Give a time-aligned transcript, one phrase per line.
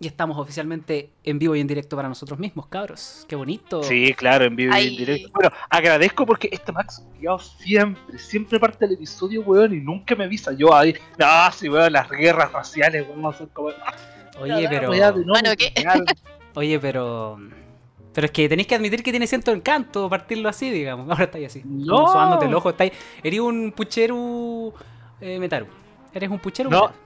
[0.00, 3.24] Y estamos oficialmente en vivo y en directo para nosotros mismos, cabros.
[3.28, 3.84] Qué bonito.
[3.84, 5.30] Sí, claro, en vivo y en directo.
[5.32, 10.24] Bueno, agradezco porque este Max, culiao, siempre, siempre parte del episodio, weón, y nunca me
[10.24, 10.52] avisa.
[10.52, 13.68] Yo ahí, no, sí, weón, las guerras raciales, weón, son como.
[13.68, 13.94] ah,
[14.40, 14.92] Oye, pero.
[14.92, 15.72] no Bueno, ¿qué?
[16.54, 17.38] Oye, pero.
[18.12, 21.08] Pero es que tenéis que admitir que tiene cierto encanto partirlo así, digamos.
[21.10, 21.62] Ahora estáis así.
[21.64, 22.08] No.
[22.08, 22.70] Sobándote el ojo.
[22.70, 22.92] Estáis...
[23.22, 24.74] Eres un puchero
[25.20, 25.66] eh, metaru.
[26.12, 26.82] Eres un puchero No.
[26.82, 26.98] metaru.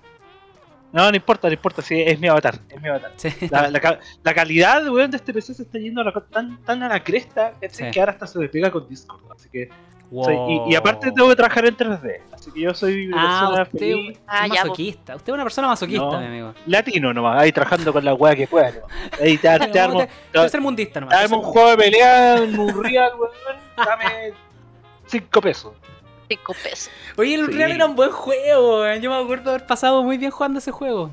[0.93, 3.12] No, no importa, no importa, sí, es mi avatar, es mi avatar.
[3.16, 3.29] Sí.
[3.50, 6.57] La, la ca- la calidad, weón, de este PC se está yendo a la, tan,
[6.64, 7.53] tan a la cresta.
[7.71, 7.90] Sí.
[7.90, 9.21] que ahora hasta se me pega con Discord.
[9.35, 9.68] Así que.
[10.08, 10.25] Wow.
[10.25, 10.36] soy-
[10.68, 12.21] y, y aparte tengo que trabajar en 3D.
[12.32, 14.18] Así que yo soy una Ah, persona usted feliz.
[14.29, 15.17] Ah, un ya, masoquista.
[15.17, 16.21] Usted es una persona masoquista, No.
[16.21, 16.54] mi amigo.
[16.67, 18.71] Latino nomás, ahí trabajando con la weá que pueda.
[18.71, 18.91] nomás.
[19.21, 21.21] Ahí te, te armo, te- Tercer mundista nomás.
[21.22, 23.32] Dame un juego de pelea en Unreal, weón.
[23.77, 24.32] Dame
[25.07, 25.72] 5 pesos.
[26.29, 26.90] Cinco pesos.
[27.16, 27.50] Oye, el Sí.
[27.53, 29.00] Unreal era un buen juego, weón.
[29.00, 31.11] Yo me acuerdo haber pasado muy bien jugando ese juego.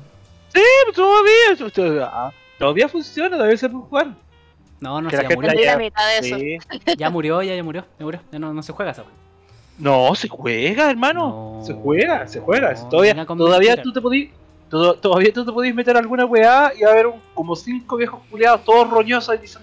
[0.54, 4.06] Sí, pero todavía, ah, todavía funciona, todavía se puede jugar.
[4.80, 5.52] No, no, la ya murió.
[5.54, 6.36] Ya- la mitad de eso.
[6.36, 6.58] Sí.
[6.96, 7.84] Ya murió, ya, ya murió.
[7.98, 8.20] Ya murió.
[8.30, 9.14] Ya no, no se juega esa weón.
[9.78, 11.58] No, se juega, hermano.
[11.60, 11.64] No.
[11.66, 12.72] Se juega, se juega.
[12.74, 14.30] No, todavía todavía tú te podís.
[14.70, 17.96] todo- todavía tú te podís meter alguna weá y va a haber un- como cinco
[17.96, 19.62] viejos culiados, todos roñosos, y dicen.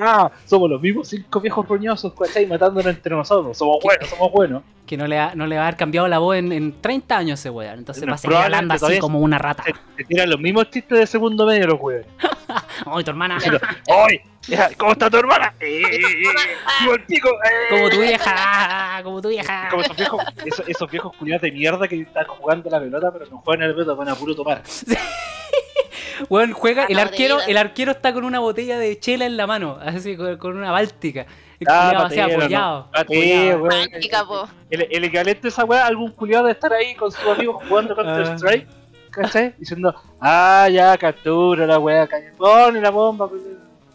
[0.00, 2.46] Ah, somos los mismos cinco viejos roñosos, ¿cachai?
[2.46, 3.56] Matándonos entre nosotros.
[3.56, 4.62] Somos buenos, somos buenos.
[4.86, 7.16] Que no le, ha- no le va a haber cambiado la voz en, en 30
[7.16, 7.78] años ese weón.
[7.78, 9.64] Entonces No, va a seguir hablando así como una rata.
[10.08, 12.06] Tiran los mismos chistes de segundo medio los weones.
[12.86, 13.38] Ay, tu hermana.
[13.88, 14.20] ¡Oy!
[14.76, 15.54] ¿Cómo está tu hermana?
[15.60, 16.22] ¡Eh, eh, eh!
[16.80, 17.28] ¡Vivo el pico!
[17.28, 17.66] eh!
[17.70, 19.00] Como tu vieja.
[19.04, 19.68] Como tu vieja.
[19.70, 23.26] Como esos viejos, esos, esos viejos culiados de mierda que están jugando la pelota, pero
[23.30, 24.62] no juegan a la pelota, van a puro tomar.
[26.28, 26.84] Weón, juega.
[26.86, 27.50] El Ah, arquero, botellita.
[27.50, 29.78] el arquero está con una botella de chela en la mano.
[29.80, 31.26] Así con, con una báltica.
[31.60, 32.88] El Ah, apoyado.
[33.58, 34.48] Romántica, po.
[34.70, 37.94] El, el equivalente a esa weá, algún culiado de estar ahí con sus amigos jugando
[37.94, 38.34] Counter Ah.
[38.36, 38.66] Strike,
[39.10, 39.54] ¿cachai?
[39.58, 43.28] Diciendo, ah, ya, captura la weá, cañón, pone la bomba,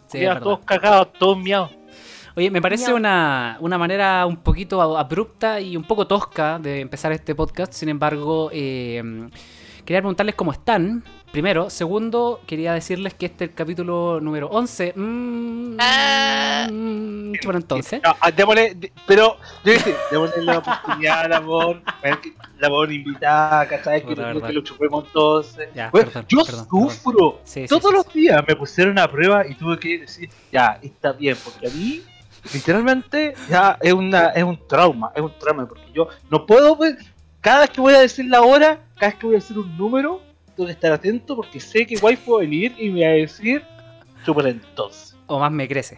[0.07, 1.71] Sí, todos cagados, todos miados.
[2.37, 7.11] Oye, me parece una, una manera un poquito abrupta y un poco tosca de empezar
[7.11, 7.73] este podcast.
[7.73, 9.01] Sin embargo, eh,
[9.83, 11.03] quería preguntarles cómo están.
[11.31, 11.69] Primero.
[11.69, 14.93] Segundo, quería decirles que este es el capítulo número 11.
[14.95, 16.67] Mm, Ah.
[16.71, 18.01] mm, bueno, entonces.
[18.03, 21.83] No, ah, démosle, pero, yo dije, démosle la oportunidad a la Bon,
[22.59, 24.01] la Bon invitada, ¿cachai?
[24.01, 25.69] Que, Puta, que- lo chupemos entonces.
[25.75, 27.41] Ya, Bueno, perdón, yo perdón, sufro.
[27.43, 28.19] Sí, sí, Todos sí, los sí.
[28.21, 32.01] días me pusieron a prueba y tuve que decir, ya, está bien, porque a mí,
[32.53, 36.95] literalmente, ya es, una, es un trauma, es un trauma, porque yo no puedo, pues,
[37.41, 39.77] cada vez que voy a decir la hora, cada vez que voy a decir un
[39.77, 40.21] número,
[40.57, 43.63] tengo que estar atento porque sé que igual puedo venir y me va a decir,
[44.25, 45.15] súper entonces.
[45.27, 45.97] O más me crece.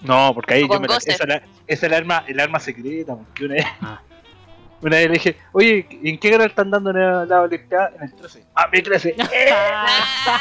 [0.00, 2.60] No, porque ahí yo me la, esa, es la- esa es el arma, el arma
[2.60, 4.00] secreta, porque una vez, Ah.
[4.80, 7.90] una vez le dije, oye, ¿en qué grado están dando la, la Olimpiada?
[7.96, 8.44] En el 13.
[8.54, 9.16] Ah, me crece.
[9.18, 9.26] Ya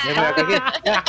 [0.06, 0.56] me la cagué.
[0.86, 1.04] Ya,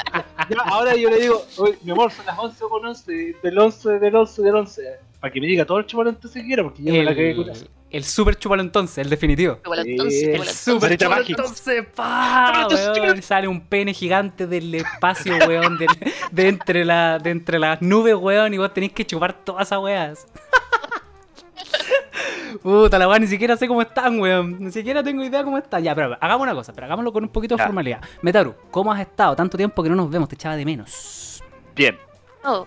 [0.49, 3.99] ya, ahora yo le digo, oye, mi amor, son las 11 con 11, del 11,
[3.99, 4.83] del 11, del 11.
[5.21, 7.51] Para que me diga todo el chocolate que quiera, porque yo me la cagué con
[7.51, 7.65] eso.
[7.65, 9.59] El, el super chupalo entonces, el definitivo.
[9.85, 13.23] Entonces, el Super chupalo entonces, pa, Chupalo entonces, weón, chupalo.
[13.23, 15.89] Sale un pene gigante del espacio, weón, del-
[16.31, 19.81] de, entre la, de entre las nubes, weón, y vos tenés que chupar todas esas
[19.81, 20.27] weas.
[22.63, 24.57] Puta la weá, ni siquiera sé cómo están, weón.
[24.61, 25.83] Ni siquiera tengo idea cómo están.
[25.83, 27.65] Ya, pero hagamos una cosa, pero hagámoslo con un poquito de Ya.
[27.67, 28.01] formalidad.
[28.23, 29.35] Metaru, ¿cómo has estado?
[29.35, 31.43] Tanto tiempo que no nos vemos, te echaba de menos.
[31.75, 31.99] Bien.
[32.45, 32.67] Oh.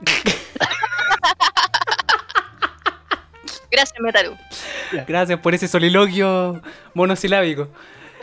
[3.76, 4.34] Gracias, Metaru.
[5.06, 6.62] Gracias por ese soliloquio
[6.94, 7.68] monosilábico.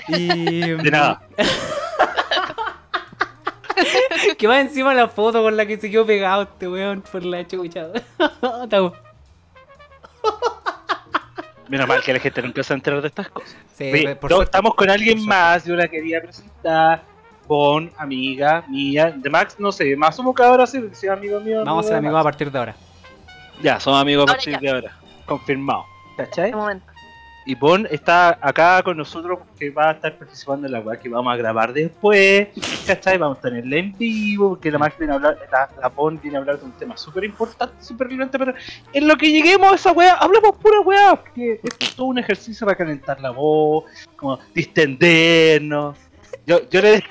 [0.07, 0.61] Y.
[0.61, 1.21] De nada.
[4.39, 7.47] que va encima la foto con la que se quedó pegado este weón por la
[7.47, 7.89] chucha.
[11.69, 13.55] Menos mal que la gente se va a enterar de estas cosas.
[13.77, 14.49] sí, Oye, por no, suerte.
[14.49, 17.03] estamos con alguien Por más, yo la quería presentar.
[17.47, 21.11] Con amiga mía, de Max, no sé, más somos que ahora sí, porque si es
[21.11, 21.61] amigo mío.
[21.63, 22.75] Vamos a ser amigos a partir de ahora.
[23.61, 24.59] Ya, somos amigos a partir ya.
[24.59, 24.97] de ahora.
[25.25, 25.85] Confirmado.
[26.17, 26.51] ¿Cachai?
[26.51, 26.93] Momento.
[27.45, 31.09] Y Bon está acá con nosotros porque va a estar participando en la weá que
[31.09, 32.47] vamos a grabar después.
[32.87, 33.17] ¿Cachai?
[33.17, 36.37] Vamos a tenerla en vivo porque la Max viene a hablar, la, la Bon viene
[36.37, 38.53] a hablar de un tema súper importante, súper relevante, pero
[38.93, 42.19] en lo que lleguemos a esa weá, hablamos pura weá, porque esto es todo un
[42.19, 45.97] ejercicio para calentar la voz, como distendernos.
[46.45, 47.03] Yo, yo le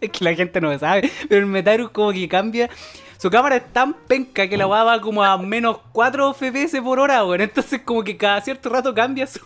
[0.00, 1.10] Es que la gente no sabe.
[1.28, 2.68] Pero el Metaru como que cambia.
[3.24, 7.00] Su cámara es tan penca que la weá va como a menos 4 FPS por
[7.00, 7.40] hora, weón.
[7.40, 9.40] Entonces como que cada cierto rato cambia su,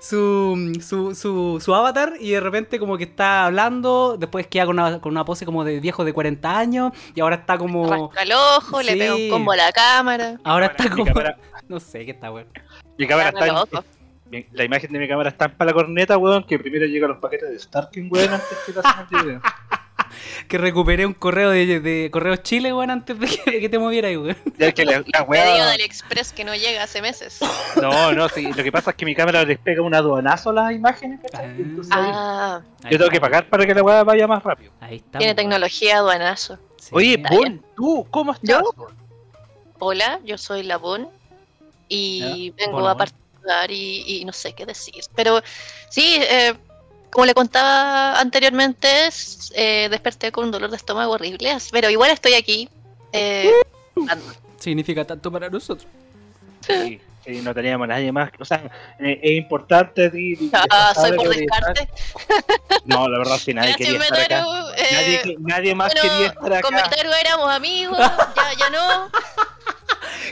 [0.00, 4.78] su, su, su, su avatar y de repente como que está hablando, después queda con
[4.78, 7.90] una, con una pose como de viejo de 40 años y ahora está como...
[7.90, 10.38] Rasca el ojo, le pega un combo a la cámara.
[10.44, 11.06] Ahora está como...
[11.06, 11.36] cámara,
[11.68, 12.46] No sé qué está, weón.
[12.96, 13.64] mi cámara está,
[14.30, 17.18] en, la imagen de mi cámara está para la corneta, weón, que primero llegan los
[17.18, 19.40] paquetes de Starking, weón, antes que pasen el video.
[20.48, 23.78] Que recuperé un correo de, de Correos Chile, weón, antes de que, de que te
[23.78, 24.36] movieras, weón.
[24.58, 27.38] Ya que la, la del Express que no llega hace meses.
[27.80, 30.52] No, no, sí, lo que pasa es que mi cámara les pega un aduanazo a
[30.52, 31.46] las imágenes, ¿cachai?
[31.46, 31.54] Ah.
[31.58, 34.72] Entonces, Ah, Ahí yo tengo que pagar para que la weá vaya más rápido.
[34.80, 35.18] Ahí está.
[35.18, 36.58] tiene tecnología aduanazo.
[36.78, 36.90] Sí.
[36.92, 38.48] Oye, Bon, tú, ¿cómo estás?
[38.48, 38.88] ¿Yo?
[39.78, 41.08] Hola, yo soy la Bon
[41.88, 42.98] y vengo Hola, a Bon.
[42.98, 44.94] participar y, y no sé qué decir.
[45.14, 45.40] Pero
[45.90, 46.54] sí, eh,
[47.10, 48.88] como le contaba anteriormente,
[49.54, 52.68] eh, desperté con un dolor de estómago horrible, as- pero igual estoy aquí.
[53.12, 53.50] eh.
[54.58, 55.86] Significa tanto para nosotros.
[56.66, 58.30] Sí, sí, no teníamos nadie más.
[58.40, 58.62] O sea,
[58.98, 60.10] eh, es importante.
[60.10, 61.88] di- Ah, soy por descarte.
[62.84, 64.44] No, la verdad es que nadie quería estar acá.
[64.76, 66.62] Eh, nadie más bueno, quería estar acá.
[66.62, 69.10] con Metaru éramos amigos, ya, ya no.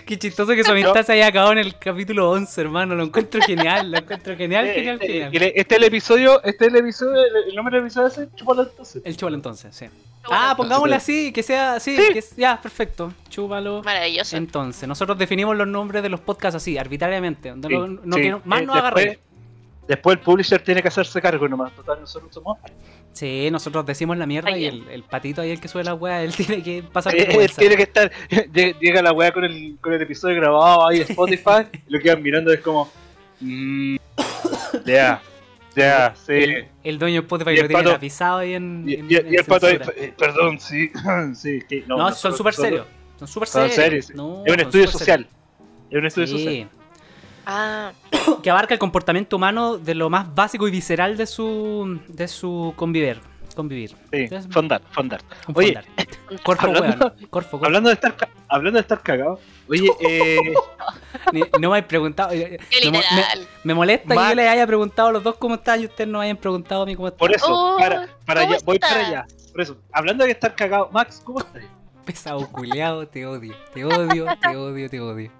[0.07, 2.95] Qué chistoso que su amistad se haya acabado en el capítulo 11, hermano.
[2.95, 5.31] Lo encuentro genial, lo encuentro genial, Eh, genial, genial.
[5.33, 8.63] Este es el episodio, este es el episodio, el, el nombre del episodio es Chúpalo
[8.63, 9.03] entonces.
[9.05, 9.87] El chúpalo entonces, sí.
[10.31, 11.97] Ah, pongámosle así, que sea así.
[11.97, 12.13] Sí.
[12.13, 13.13] que ya, perfecto.
[13.29, 13.83] Chúpalo.
[13.83, 14.37] Maravilloso.
[14.37, 17.51] Entonces, nosotros definimos los nombres de los podcasts así, arbitrariamente.
[17.51, 18.23] donde Sí, no, no sí.
[18.23, 19.19] que más Eh, nos después- reír.
[19.87, 21.73] Después el publisher tiene que hacerse cargo nomás.
[21.73, 22.59] Total, nosotros somos.
[23.13, 26.23] Sí, nosotros decimos la mierda y el, el patito ahí, el que sube la weá,
[26.23, 27.61] él tiene que pasar Eh, Él vergüenza.
[27.61, 28.11] tiene que estar.
[28.81, 31.67] llega- la weá con el, con el episodio grabado ahí en Spotify.
[31.89, 32.91] y lo que van mirando es como.
[33.41, 33.97] mm,
[34.87, 35.21] Ya,
[35.77, 36.33] ya, sí.
[36.33, 38.85] El, el dueño de Spotify lo tiene pato- tapizado ahí en.
[38.89, 40.91] Y, en- y- en y el pato ahí, eh, perdón, sí,
[41.35, 42.87] sí, que No, son súper serios.
[43.19, 44.07] Son súper Son serios.
[44.07, 44.13] sí.
[44.17, 45.27] No, Es un estudio social.
[45.91, 46.43] Es un estudio serios.
[46.45, 46.69] social.
[47.47, 47.93] Ah,
[48.43, 52.73] que abarca el comportamiento humano de lo más básico y visceral de su de su
[52.77, 53.21] convivir.
[53.55, 53.91] Convivir.
[53.91, 55.21] Sí, Entonces, fondar, fondar.
[55.47, 55.85] un Oye, fondar.
[56.43, 56.99] Corfo, hablando- weón.
[57.31, 57.67] Corfo, corfo.
[57.67, 58.17] Hablando de estar,
[58.49, 59.39] hablando de estar cagado,
[59.69, 60.39] oye, eh,
[61.61, 62.33] No me habéis preguntado.
[62.33, 62.91] eh, qué
[63.63, 66.21] me, molesta que yo les haya preguntado a los dos cómo están y ustedes no
[66.21, 67.19] hayan preguntado a mí cómo están.
[67.19, 69.27] por eso, Oh, para, para ¿cómo allá, voy para allá.
[69.53, 71.63] Por eso, hablando de estar cagado, Max, ¿cómo estás?
[72.05, 75.31] Pesado culiado, te odio, te odio, te odio, te odio.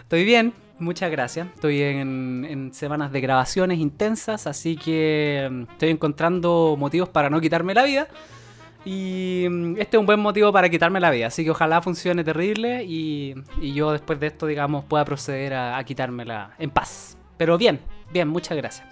[0.00, 1.46] Estoy bien, muchas gracias.
[1.54, 7.40] Estoy en, en semanas de grabaciones intensas, así que mm, estoy encontrando motivos para no
[7.40, 8.08] quitarme la vida.
[8.84, 12.22] Y mm, este es un buen motivo para quitarme la vida, así que ojalá funcione
[12.24, 17.18] terrible y, y yo después de esto, digamos, pueda proceder a, a quitármela en paz.
[17.36, 17.80] Pero bien,
[18.12, 18.86] bien, muchas gracias.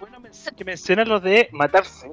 [0.00, 0.18] Bueno,
[0.56, 2.10] que mencionan lo de matarse.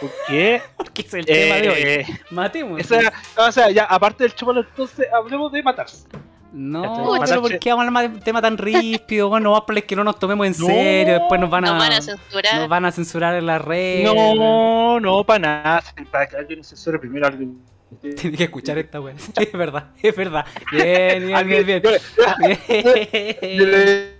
[0.00, 1.76] Porque Porque ese es el tema de hoy.
[1.82, 2.80] eh, Matemos.
[2.80, 6.06] esa- o sea, ya aparte del chúpalo, entonces hablemos de matarse.
[6.52, 9.28] No, pero ¿por qué vamos a hablar de un tema tan ríspido?
[9.28, 11.78] Bueno, vamos a que no nos tomemos en No, serio, después nos van a, Nos
[11.78, 12.54] van a censurar.
[12.56, 14.04] nos van a censurar en las redes.
[14.04, 15.82] No, no, para nada.
[16.10, 17.60] Para que alguien censure primero alguien.
[18.00, 19.14] Tienes que escuchar esta wea.
[19.36, 20.46] Es verdad, es verdad.
[20.72, 21.82] Bien, bien, bien, bien.
[23.58, 24.18] Yo le-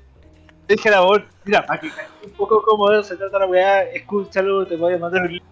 [0.68, 1.90] dije a la voz, mira, para que
[2.24, 5.42] un poco cómodo se trata la weá, escúchalo, te voy a mandar un link.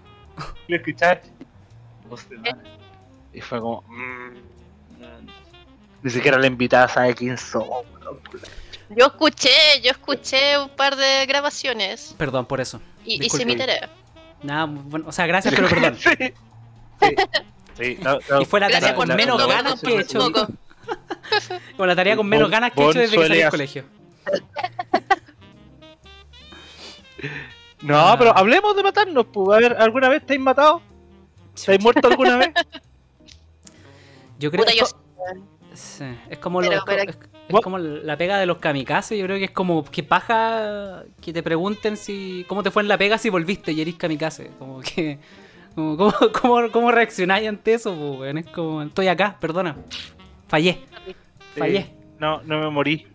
[0.69, 2.57] Lo semanas.
[3.33, 3.83] Y fue como.
[3.83, 4.57] mm.
[6.07, 7.85] Ni siquiera la invitada sabe quién somos.
[8.91, 9.51] Yo escuché,
[9.83, 12.81] yo escuché un par de grabaciones Perdón por eso.
[13.05, 13.91] y hice mi tarea.
[14.45, 15.97] Nada, bueno, o sea, gracias, pero perdón.
[15.99, 16.11] sí.
[17.03, 17.17] Sí.
[17.77, 18.41] Sí, no, no.
[18.41, 20.31] Y fue la tarea con menos ganas que he hecho.
[21.77, 23.85] Con la tarea con menos Bon- ganas que he hecho desde que salí del colegio.
[27.83, 28.17] No, Ah.
[28.19, 29.57] pero hablemos de matarnos, pues.
[29.57, 30.81] A ver, ¿alguna vez te has matado?
[31.65, 32.51] ¿Te has muerto alguna vez?
[34.39, 34.77] Yo creo que
[35.77, 37.19] sí, es como Pero- lo- pero- es,
[37.49, 39.19] es como la pega de los kamikazes.
[39.19, 42.89] Yo creo que es como que paja que te pregunten si cómo te fue en
[42.89, 44.51] la pega si volviste y eres kamikaze.
[44.59, 45.19] Como que.
[45.75, 47.95] Como, ¿cómo, cómo, cómo reaccionáis ante eso?
[48.19, 48.35] pues?
[48.35, 49.77] Es como, estoy acá, perdona.
[50.49, 50.81] Fallé,
[51.57, 51.83] fallé.
[51.83, 51.91] Sí.
[52.19, 53.07] No, no me morí.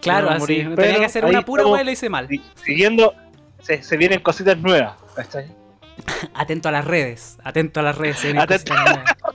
[0.00, 0.40] Claro, no así.
[0.40, 2.28] morí, tenía pero que hacer una pura y lo hice mal.
[2.28, 3.14] Si- Siguiendo,
[3.60, 4.94] se, se vienen cositas nuevas.
[6.34, 8.18] Atento a las redes, atento a las redes.
[8.18, 8.72] se vienen Atento.
[8.74, 9.16] cositas nuevas.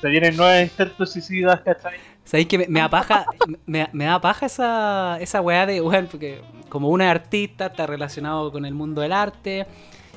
[0.00, 1.94] Se vienen nuevas intentos suicidas, ¿cachai?
[2.24, 3.24] ¿Sabéis que me, me da paja,
[3.66, 8.50] me, me da paja esa, esa weá de, weón, porque como una artista está relacionado
[8.50, 9.64] con el mundo del arte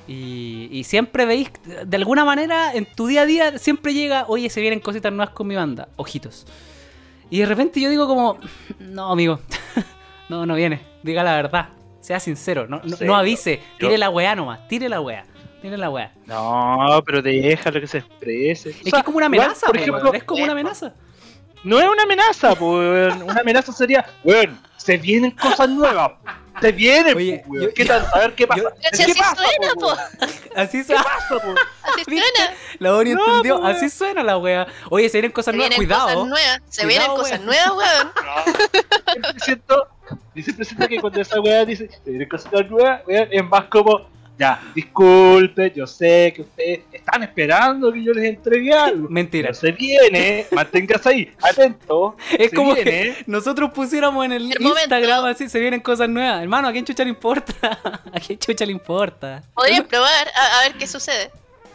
[0.08, 1.52] y, y siempre veis,
[1.86, 5.36] de alguna manera, en tu día a día, siempre llega, oye, se vienen cositas nuevas
[5.36, 6.48] con mi banda, ojitos.
[7.30, 8.40] Y de repente yo digo como,
[8.80, 9.40] no, amigo,
[10.30, 14.00] no, no viene, diga la verdad, sea sincero, no, no, Sí, no avise, yo- tire
[14.00, 15.26] la weá nomás, tire la weá,
[15.62, 16.12] tire la weá.
[16.26, 18.70] No, pero déjalo que se exprese.
[18.70, 20.94] Es que es como una amenaza, por po, ejemplo, weón, es como una amenaza.
[21.64, 23.14] no es una amenaza, pues.
[23.22, 26.12] Una amenaza sería, weón, se vienen cosas nuevas.
[26.62, 27.64] Se vienen, Oye, weón.
[27.68, 28.06] yo- ¿Qué tal?
[28.14, 28.62] A ver qué pasa.
[28.62, 29.88] yo- Pero si ¿Qué así pasa, suena, po, po.
[29.88, 30.00] weón?
[30.58, 31.56] Así ¿Qué se pasa, po?
[31.84, 32.54] Así suena.
[32.80, 34.68] La No, entendió, así suena la wea.
[34.90, 36.08] Oye, se vienen cosas Se nuevas, vienen cuidado.
[36.08, 36.62] cosas nuevas.
[36.70, 38.12] Se Cuidado, vienen cosas nuevas, weón.
[38.26, 39.24] No.
[39.24, 39.88] Siempre siento,
[40.44, 44.10] siempre siento que cuando esa weá dice, se vienen cositas nuevas, weón, es más como,
[44.40, 49.10] ya, disculpe, yo sé que ustedes están esperando que yo les entregue algo.
[49.10, 49.50] Mentira.
[49.50, 52.16] Pero se viene, manténgase ahí, atento.
[52.38, 52.90] Es se como viene.
[52.90, 54.80] que nosotros pusiéramos en el, El momento.
[54.96, 56.42] Instagram así, se vienen cosas nuevas.
[56.42, 57.54] Hermano, ¿a quién chucha le importa?
[58.14, 59.44] ¿A quién chucha le importa?
[59.54, 61.32] Podrían probar a, a ver qué sucede.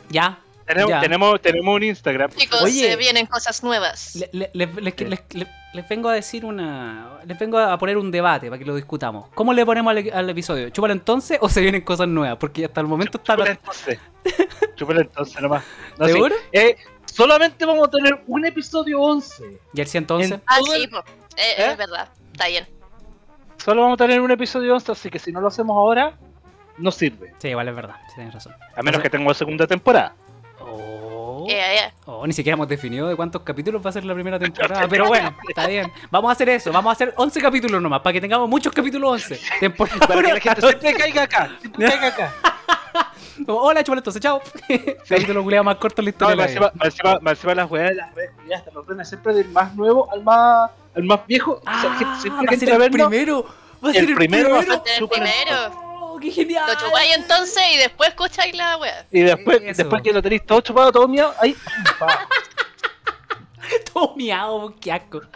[0.09, 0.39] Ya.
[0.67, 2.31] Tenemos, tenemos, tenemos un Instagram.
[2.31, 2.89] Chicos, Oye.
[2.91, 4.17] se vienen cosas nuevas.
[4.17, 7.19] Le- le- le- le- les, les- les vengo a decir una.
[7.27, 9.29] Les vengo a poner un debate para que lo discutamos.
[9.35, 10.71] ¿Cómo le ponemos al, al episodio?
[10.71, 12.39] ¿Chúpalo entonces o se vienen cosas nuevas?
[12.39, 13.35] Porque hasta el momento está.
[13.35, 13.99] Chúpala entonces.
[14.77, 15.65] Chúpala entonces nomás.
[15.99, 16.13] No, sí.
[16.13, 16.35] ¿Seguro?
[16.53, 19.61] Eh, solamente vamos a tener un episodio 11.
[19.75, 20.35] ¿Y el 111?
[20.35, 20.83] En- Ah, sí.
[20.83, 21.67] Eh, ¿Eh?
[21.73, 22.09] es verdad.
[22.33, 22.67] Está bien.
[23.59, 26.15] Solo vamos a tener un episodio 11, así que si no lo hacemos ahora,
[26.79, 27.33] no sirve.
[27.39, 27.97] Sí, igual es verdad.
[28.09, 28.55] Sí, tienes razón.
[28.77, 30.15] A menos que tengamos segunda temporada.
[30.77, 31.47] Oh.
[31.49, 31.93] Ya, ya.
[32.07, 34.87] Oh, ni siquiera hemos definido de cuántos capítulos va a ser la primera temporada.
[34.89, 35.93] Pero bueno, está bien.
[36.11, 36.73] Vamos a hacer eso.
[36.73, 38.01] Vamos a hacer 11 capítulos nomás.
[38.01, 39.41] Para que tengamos muchos capítulos 11.
[39.61, 40.07] Temporada.
[40.07, 41.51] Para que la gente siempre caiga acá.
[41.61, 42.33] Siempre caiga acá.
[43.47, 44.21] Como, Hola, entonces.
[44.23, 44.41] Chao.
[45.09, 46.37] Capítulo culiao más corto en la No, historia.
[46.37, 50.09] más de la encima, las weas, las redes culiadas están ordenadas siempre del más nuevo
[50.13, 51.61] al más, al más viejo.
[51.61, 53.45] O sea, gente- Ah, siempre va a que ser el vernos, primero.
[53.85, 54.83] Va a el ser el primero va a primero.
[54.85, 55.84] ser El primero.
[56.25, 56.65] Oh, qué genial.
[56.67, 59.07] Lo chupáis entonces y después escucháis la wea.
[59.11, 59.83] Y después, Eso.
[59.83, 61.55] después que lo tenéis todo chupado, todo mío, ahí.
[63.93, 65.21] Todo miado, qué asco.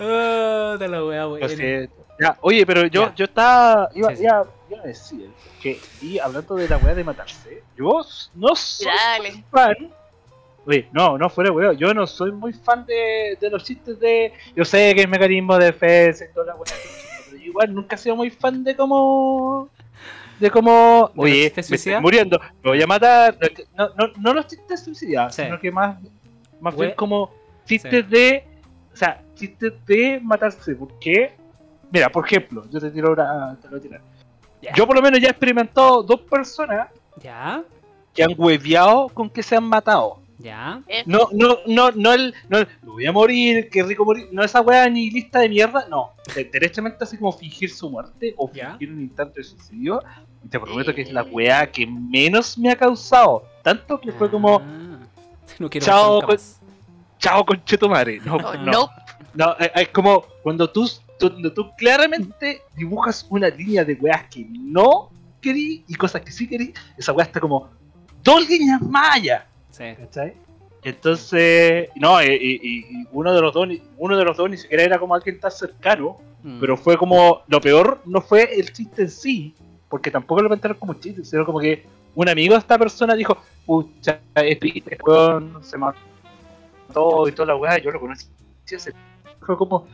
[0.00, 2.06] Ah, te la siento.
[2.18, 3.14] Ya, oye, pero yo, Ya.
[3.14, 3.90] yo estaba.
[3.94, 4.22] Iba, Sí, sí.
[4.24, 5.30] iba- iba a decir
[5.62, 8.02] que, y hablando de la wea de matarse, yo
[8.34, 9.44] no soy Dale.
[9.50, 9.74] fan.
[10.66, 14.32] Oye, no, no fuera weón, yo no soy muy fan de, de los chistes de.
[14.54, 16.64] Yo sé que es mecanismo de defensa y toda la yo
[17.56, 19.68] igual nunca he sido muy fan de cómo.
[20.38, 21.10] De cómo.
[21.14, 23.36] ¿De Oye, me estoy muriendo, me voy a matar.
[23.76, 25.42] No, no, no los chistes suicidas, Sí.
[25.44, 25.96] sino que más,
[26.60, 27.30] más bien como
[27.64, 28.44] chistes de.
[28.92, 30.74] O sea, chistes de matarse.
[30.74, 31.32] ¿Por qué?
[31.90, 33.56] Mira, por ejemplo, yo te tiro ahora.
[33.60, 34.00] Te lo voy a tirar.
[34.74, 36.88] Yo por lo menos ya he experimentado dos personas
[37.22, 37.62] Ya,
[38.12, 40.18] que han hueveado con que se han matado.
[40.38, 40.82] Ya.
[41.06, 44.42] No, no, no, no el, no el, me voy a morir, qué rico morir, no
[44.44, 46.10] esa wea ni lista de mierda, no,
[46.52, 48.72] derechamente así como fingir su muerte o Ya.
[48.72, 50.02] fingir un intento de suicidio,
[50.44, 54.30] y te prometo que es la wea que menos me ha causado, tanto que fue
[54.30, 54.98] como, Ah,
[55.58, 56.60] no quiero Chao, más.
[57.18, 58.90] chao conchetumare, no, Oh, no, no.
[59.34, 60.86] no, eh, es como cuando tú,
[61.18, 66.30] tú- cuando tú claramente dibujas una línea de weas que no querí y cosas que
[66.32, 67.70] sí querí, esa wea está como
[68.22, 69.46] dos líneas más allá.
[69.76, 69.84] Sí.
[69.98, 70.34] ¿Cachai?
[70.82, 74.56] Entonces, no, y, y- y uno de los dos, ni- uno de los dos ni
[74.56, 76.60] siquiera era como alguien tan cercano, Mm.
[76.60, 79.54] pero fue como, lo peor no fue el chiste en sí,
[79.88, 83.36] porque tampoco lo pensaron como chiste, sino como que un amigo de esta persona dijo,
[83.66, 88.26] pucha, este weón se mató y toda la weá, yo lo conocí,
[89.40, 89.86] fue como,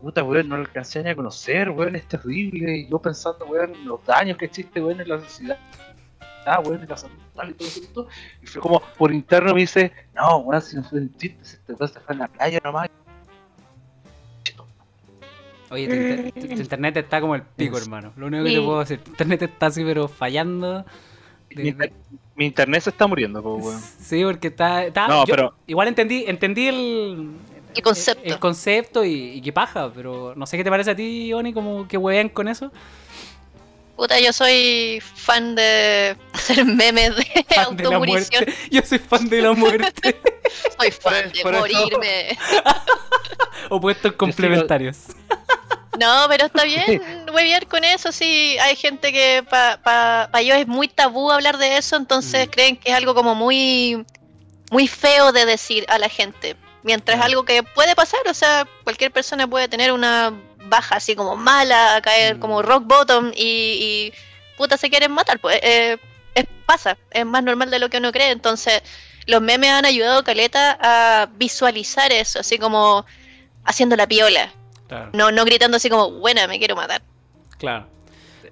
[0.00, 3.74] puta weón, no lo alcancé ni a conocer, weón, es terrible, y yo pensando, weón,
[3.74, 5.58] en los daños que existe, weón, en la sociedad.
[6.46, 8.08] Ah, weón, salud mental y todo eso,
[8.42, 11.56] y fue como por interno me dice, no, weón, si no fue un chiste, si
[11.56, 12.88] este weón se fue en la playa nomás.
[15.70, 18.12] Oye, tu, inter- tu- tu internet está como el pico, hermano.
[18.16, 19.00] Lo único que te puedo decir.
[19.00, 20.84] Tu internet está así, pero fallando.
[21.50, 21.92] De- Mi, inter-
[22.36, 23.80] mi internet se está muriendo, po, weón.
[23.80, 24.84] Sí, porque está.
[24.84, 27.30] está- No, yo pero- Igual entendí, entendí el.
[27.74, 28.22] El concepto.
[28.24, 31.52] El, concepto y, y qué paja, pero no sé qué te parece a ti, Oni,
[31.52, 32.70] como que huevean con eso.
[33.96, 37.24] Puta, yo soy fan de hacer memes de
[37.54, 38.44] Fan de automurición.
[38.44, 38.68] muerte.
[38.70, 40.20] Yo soy fan de la muerte.
[40.78, 42.38] Soy fan Por- de morirme.
[43.70, 44.98] Opuestos complementarios.
[45.98, 47.00] No, pero está bien
[47.32, 48.12] huevear con eso.
[48.12, 52.46] Sí, hay gente que para pa, pa ellos es muy tabú hablar de eso, entonces
[52.48, 52.50] Mm.
[52.50, 54.04] creen que es algo como muy,
[54.70, 56.54] muy feo de decir a la gente.
[56.82, 57.26] Mientras es Ah.
[57.26, 60.34] algo que puede pasar, o sea, cualquier persona puede tener una
[60.68, 62.40] baja así como mala, caer Mm.
[62.40, 64.12] como rock bottom y, y
[64.56, 65.38] puta se quieren matar.
[65.38, 65.96] Pues eh,
[66.34, 68.30] es, pasa, es más normal de lo que uno cree.
[68.30, 68.82] Entonces,
[69.26, 73.04] los memes han ayudado Caleta a visualizar eso, así como
[73.64, 74.50] haciendo la piola.
[74.88, 77.02] Claro, No, no gritando así como, buena, me quiero matar.
[77.58, 77.86] claro.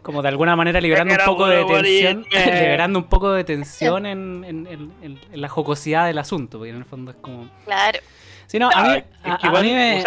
[0.02, 2.26] Como de alguna manera liberando un poco de tensión.
[2.30, 6.59] liberando un poco de tensión en, en- en- en- en la jocosidad del asunto.
[6.59, 7.49] Porque en el fondo es como.
[7.64, 8.00] Claro.
[8.47, 10.04] Sí, no, a mí, a, es que a mí me.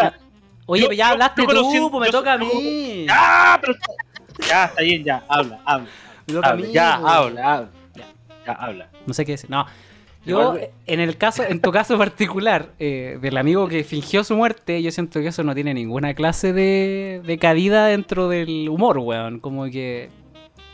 [0.67, 3.05] Oye, yo- pero ya yo- hablaste yo tú, conocí- pues me yo toca a mí.
[3.09, 3.57] ¡Ah!
[3.59, 3.73] Pero...
[4.47, 5.87] Ya, está bien, ya, habla, habla.
[6.27, 7.11] Me toca a mí, ya, pues.
[7.13, 7.69] habla, habla.
[7.95, 8.05] Ya.
[8.45, 8.89] Ya, habla.
[9.07, 9.49] No sé qué decir.
[9.49, 9.65] No.
[10.25, 10.55] Yo,
[10.85, 14.91] en el caso, en tu caso particular, eh, del amigo que fingió su muerte, yo
[14.91, 19.39] siento que eso no tiene ninguna clase de, de cabida dentro del humor, weón.
[19.39, 20.09] Como que.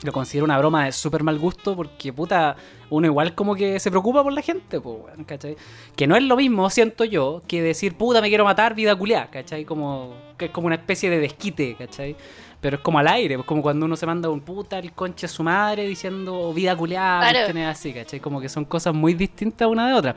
[0.03, 2.55] Lo considero una broma de súper mal gusto porque, puta,
[2.89, 5.55] uno igual como que se preocupa por la gente, pues, weón, ¿cachai?
[5.95, 9.29] Que no es lo mismo, siento yo, que decir, puta, me quiero matar, vida culiá,
[9.31, 9.65] ¿cachai?
[9.65, 12.15] Como, que es como una especie de desquite, ¿cachai?
[12.63, 15.25] Pero es como al aire, pues como cuando uno se manda un puta el conche
[15.25, 17.69] a su madre diciendo vida culiada, Claro.
[17.69, 18.21] así, ¿cachai?
[18.21, 20.15] Como que son cosas muy distintas una de otra.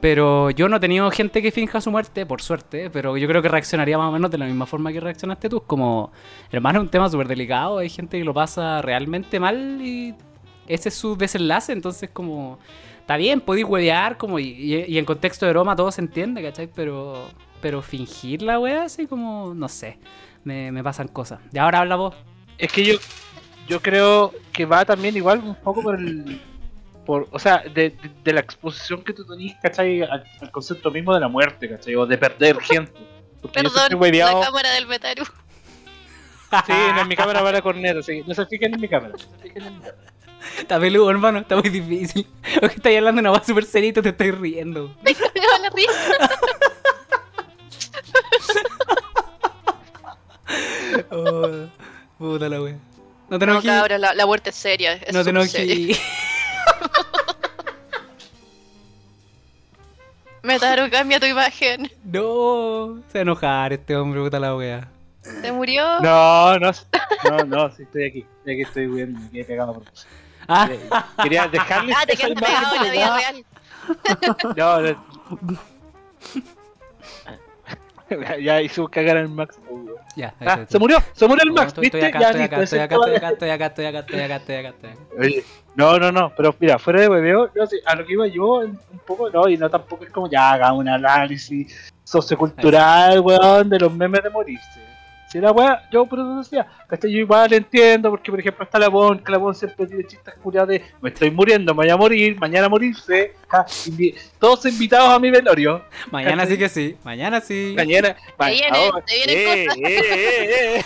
[0.00, 3.42] Pero yo no he tenido gente que finja su muerte, por suerte, pero yo creo
[3.42, 5.60] que reaccionaría más o menos de la misma forma que reaccionaste tú.
[5.66, 6.10] Como,
[6.50, 10.14] hermano, es un tema súper delicado, hay gente que lo pasa realmente mal y
[10.66, 12.58] ese es su desenlace, entonces como...
[13.00, 16.40] Está bien, podéis huevear, como, y, y- y en contexto de broma todo se entiende,
[16.40, 16.68] ¿cachai?
[16.72, 17.26] Pero,
[17.60, 19.98] pero fingir la wea así como, no sé,
[20.44, 21.40] me, me pasan cosas.
[21.52, 22.14] Y ahora habla vos.
[22.58, 22.94] Es que yo,
[23.68, 26.40] yo creo que va también igual un poco por el.
[27.06, 30.02] Por, o sea, de, de- de la exposición que tú tenés, ¿cachai?
[30.02, 31.96] Al, al concepto mismo de la muerte, ¿cachai?
[31.96, 32.92] O de perder gente.
[33.40, 35.24] Porque Perdón, la cámara del Betaru.
[35.24, 38.22] Sí, no es mi cámara para corneta, sí.
[38.26, 39.14] No se fijen en mi cámara.
[39.14, 39.98] No se fijen en mi cámara.
[40.58, 42.26] Está peludo, hermano, está muy difícil.
[42.62, 44.94] O que estáis hablando de una voz súper serita, te estáis riendo.
[45.02, 46.30] Me la risa.
[51.10, 51.66] Oh,
[52.18, 52.76] puta la wea.
[53.28, 53.70] No te No, enojes.
[53.70, 54.94] cabra, la, la muerte es seria.
[54.94, 55.98] Es no te enojes.
[60.42, 61.90] Metaru, cambia tu imagen.
[62.04, 64.88] No, se va a enojar este hombre, puta la wea.
[65.22, 66.00] Se murió.
[66.00, 66.70] No, no,
[67.30, 68.26] no, no, sí estoy aquí.
[68.44, 69.84] Ya que estoy bien, me quedé pegado por
[70.48, 70.68] Ah,
[71.22, 73.44] Quería dejarles Ah, te quedaste pegado en la vida real.
[74.56, 75.58] No, no.
[78.42, 79.58] ya hizo cagar al Max.
[79.68, 79.90] weón.
[80.16, 80.34] ya.
[80.40, 81.98] Ah, se murió, se murió el No, Max, estoy, ¿viste?
[81.98, 84.36] estoy acá, ya estoy acá, estoy acá, estoy acá, estoy acá, estoy acá, estoy acá,
[84.36, 85.00] estoy acá, estoy acá.
[85.18, 88.26] Oye, no, no, no, pero mira, fuera de hueveo, yo sí, a lo que iba
[88.26, 93.20] yo un un poco, no, y no tampoco es como ya haga un análisis sociocultural,
[93.20, 94.81] weón, de los memes de morirse.
[95.32, 97.10] Si la weá, yo por eso decía, ¿cachai?
[97.10, 100.34] Yo igual entiendo, porque por ejemplo está la Bon, que la Bon siempre tiene chistes
[100.42, 105.08] curiados de me estoy muriendo, me voy a morir, mañana morirse, ja, invi- todos invitados
[105.08, 106.48] a mi velorio, Mañana ¿Cachai?
[106.52, 107.72] sí que sí, mañana sí.
[107.74, 110.84] mañana, ma- vienen- ahora- te vienen eh, eh, eh, eh.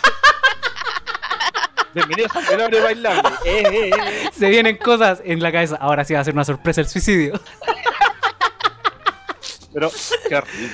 [1.93, 4.29] Bienvenidos al velorio bailable, eh, eh, eh.
[4.33, 5.77] Se vienen cosas en la cabeza.
[5.81, 7.41] Ahora sí va a ser una sorpresa el suicidio.
[9.73, 9.91] pero
[10.29, 10.71] qué horrible.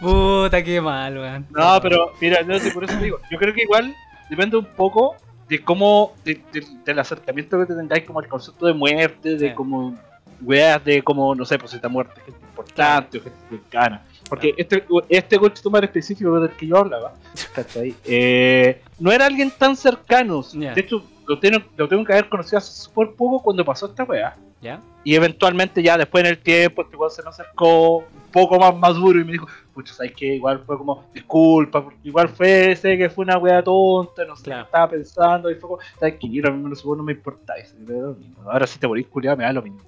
[0.00, 1.46] Puta, qué mal, weón.
[1.50, 3.18] No, pero mira, no sé, por eso te digo.
[3.30, 3.94] Yo creo que igual
[4.30, 5.16] depende un poco
[5.48, 9.48] de cómo, de- de- del acercamiento que te tengáis como el concepto de muerte, de
[9.50, 9.54] Sí.
[9.54, 9.96] como
[10.40, 14.02] weas, de como, no sé, pues si muerte gente importante o gente cercana.
[14.28, 17.12] Porque este, este coche tomar específico del que yo hablaba,
[17.54, 17.94] ¿cachai?
[18.04, 20.42] Eh, no era alguien tan cercano.
[20.52, 24.04] De hecho, lo tengo, lo tengo que haber conocido hace súper poco cuando pasó esta
[24.04, 24.36] wea.
[24.60, 24.80] ¿Ya?
[25.02, 28.74] Y eventualmente ya después en el tiempo este weón se me acercó un poco más
[28.76, 30.34] maduro y me dijo, pucha, ¿sabes qué?
[30.34, 34.64] Igual fue como, disculpa, igual fue, sé que fue una wea tonta, no sé Claro.
[34.64, 36.28] estaba pensando, y fue como, ¿sabes qué?
[36.28, 38.50] Yo a mí no, sé, no me importa me da lo mismo.
[38.50, 39.80] ahora si te morís culiado me da lo mismo.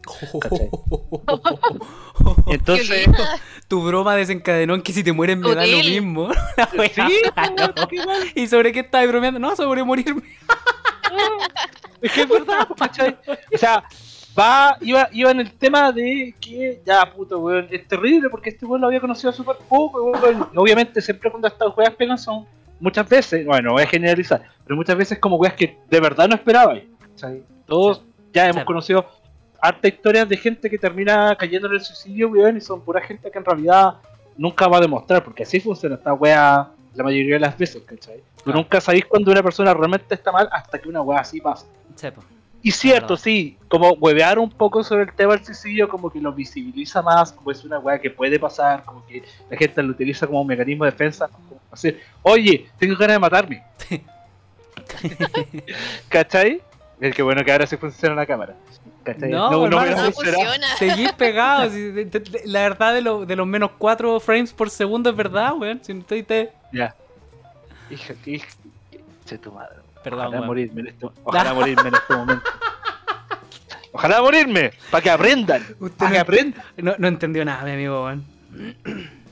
[2.46, 3.06] Y entonces,
[3.68, 6.28] tu broma desencadenó en que si te mueres me da lo mismo.
[6.94, 7.22] Sí,
[8.34, 9.38] ¿Y sobre qué estabas bromeando?
[9.40, 10.22] No, sobre morirme.
[12.00, 13.16] es que es verdad, ¿cachai?
[13.52, 13.84] O sea,
[14.38, 18.66] va, iba, iba en el tema de que, ya, puto, weón, es terrible porque este
[18.66, 20.48] weón lo había conocido súper poco, weón.
[20.54, 22.46] obviamente siempre cuando estas weas pegan son,
[22.80, 26.28] muchas veces, bueno, no voy a generalizar, pero muchas veces como weas que de verdad
[26.28, 26.76] no esperaba.
[27.66, 29.06] Todos ya hemos conocido
[29.60, 33.30] harta historias de gente que termina cayendo en el suicidio, weón, y son pura gente
[33.30, 33.94] que en realidad
[34.36, 38.22] nunca va a demostrar, porque así funciona esta wea la mayoría de las veces, ¿cachai?
[38.44, 41.66] Tú nunca sabéis cuando una persona realmente está mal hasta que una wea así pasa.
[42.64, 46.32] Y cierto, sí, como huevear un poco sobre el tema del suicidio, como que lo
[46.32, 50.26] visibiliza más, como es una weá que puede pasar, como que la gente lo utiliza
[50.26, 53.62] como un mecanismo de defensa, como hacer, oye, tengo ganas de matarme.
[56.08, 56.62] ¿Cachai?
[57.00, 58.54] Es que bueno que ahora sí funciona la cámara.
[59.02, 59.30] ¿Cachai?
[59.30, 60.66] No, no, no, No funciona.
[60.78, 61.12] Seguís
[61.70, 65.80] de- La verdad de, lo- de los menos 4 frames por segundo es verdad, weón.
[65.84, 66.50] Si no te...
[66.72, 66.94] Ya.
[67.90, 68.46] Hija, hija,
[69.42, 69.83] tu madre.
[70.04, 70.46] Perdón, Ojalá weón.
[70.46, 72.50] morirme en este, ojalá morirme en este momento.
[73.92, 75.62] Ojalá morirme, para que aprendan.
[75.80, 76.62] Usted Para que no, aprendan.
[76.76, 78.24] no, no entendió nada, mi amigo, weón.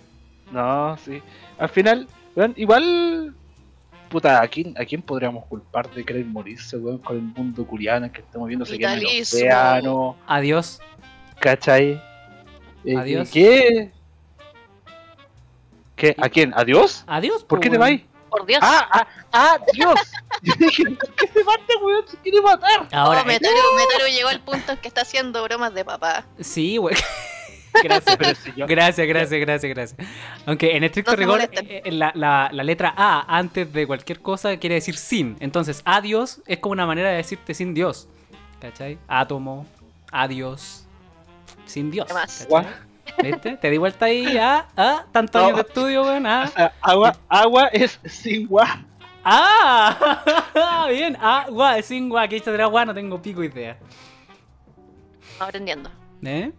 [0.53, 1.23] No, sí.
[1.59, 2.07] Al final,
[2.37, 3.35] weón, igual.
[4.11, 8.13] Puta, ¿a quién, ¿a quién podríamos culpar de querer morirse, weón, con el mundo curiano
[8.13, 10.17] que estamos viendo se queda en el océano?
[10.27, 10.79] Adiós.
[11.41, 12.03] ¿Cachai?
[12.85, 13.31] Eh, Adiós.
[13.31, 13.91] ¿Qué?
[15.97, 16.15] ¿Qué?
[16.19, 16.53] ¿A quién?
[16.55, 17.05] ¿Adiós?
[17.07, 17.43] Adiós.
[17.45, 18.03] ¿Por po, qué te weón.
[18.33, 18.61] Por Dios.
[18.63, 18.89] ¡Ah!
[18.91, 19.07] ¡Ah!
[19.33, 19.59] ¡Ah!
[19.75, 19.95] ¡Dios!
[20.43, 22.09] Yo dije, ¿por qué se mata, weón?
[22.09, 22.89] Se quiere matar.
[22.91, 26.25] Ahora, oh, Metaru, Metaru llegó al punto en que está haciendo bromas de papá.
[26.41, 26.97] sí, weón.
[27.85, 28.17] Gracias.
[28.19, 30.09] Pero si yo- Gracias, gracias, gracias, gracias.
[30.47, 34.21] Aunque en estricto No rigor, eh, eh, la, la- la letra A antes de cualquier
[34.21, 35.37] cosa quiere decir sin.
[35.41, 38.09] Entonces, adiós es como una manera de decirte sin Dios.
[38.61, 38.99] ¿Cachai?
[39.09, 39.67] Átomo,
[40.11, 40.85] adiós,
[41.67, 42.07] sin Dios.
[42.09, 42.47] ¿Qué más?
[43.23, 43.57] ¿Viste?
[43.57, 45.47] Te di vuelta ahí, ah, ah, tantos No.
[45.49, 46.47] años de estudio, weón, O ah.
[46.47, 48.85] sea, agua, agua es sin gua.
[49.25, 50.87] ¡Ah!
[50.91, 53.79] Bien, agua, sin gua, que esto de agua no tengo pico idea.
[55.39, 55.91] Aprendiendo.
[56.25, 56.53] ¿Eh?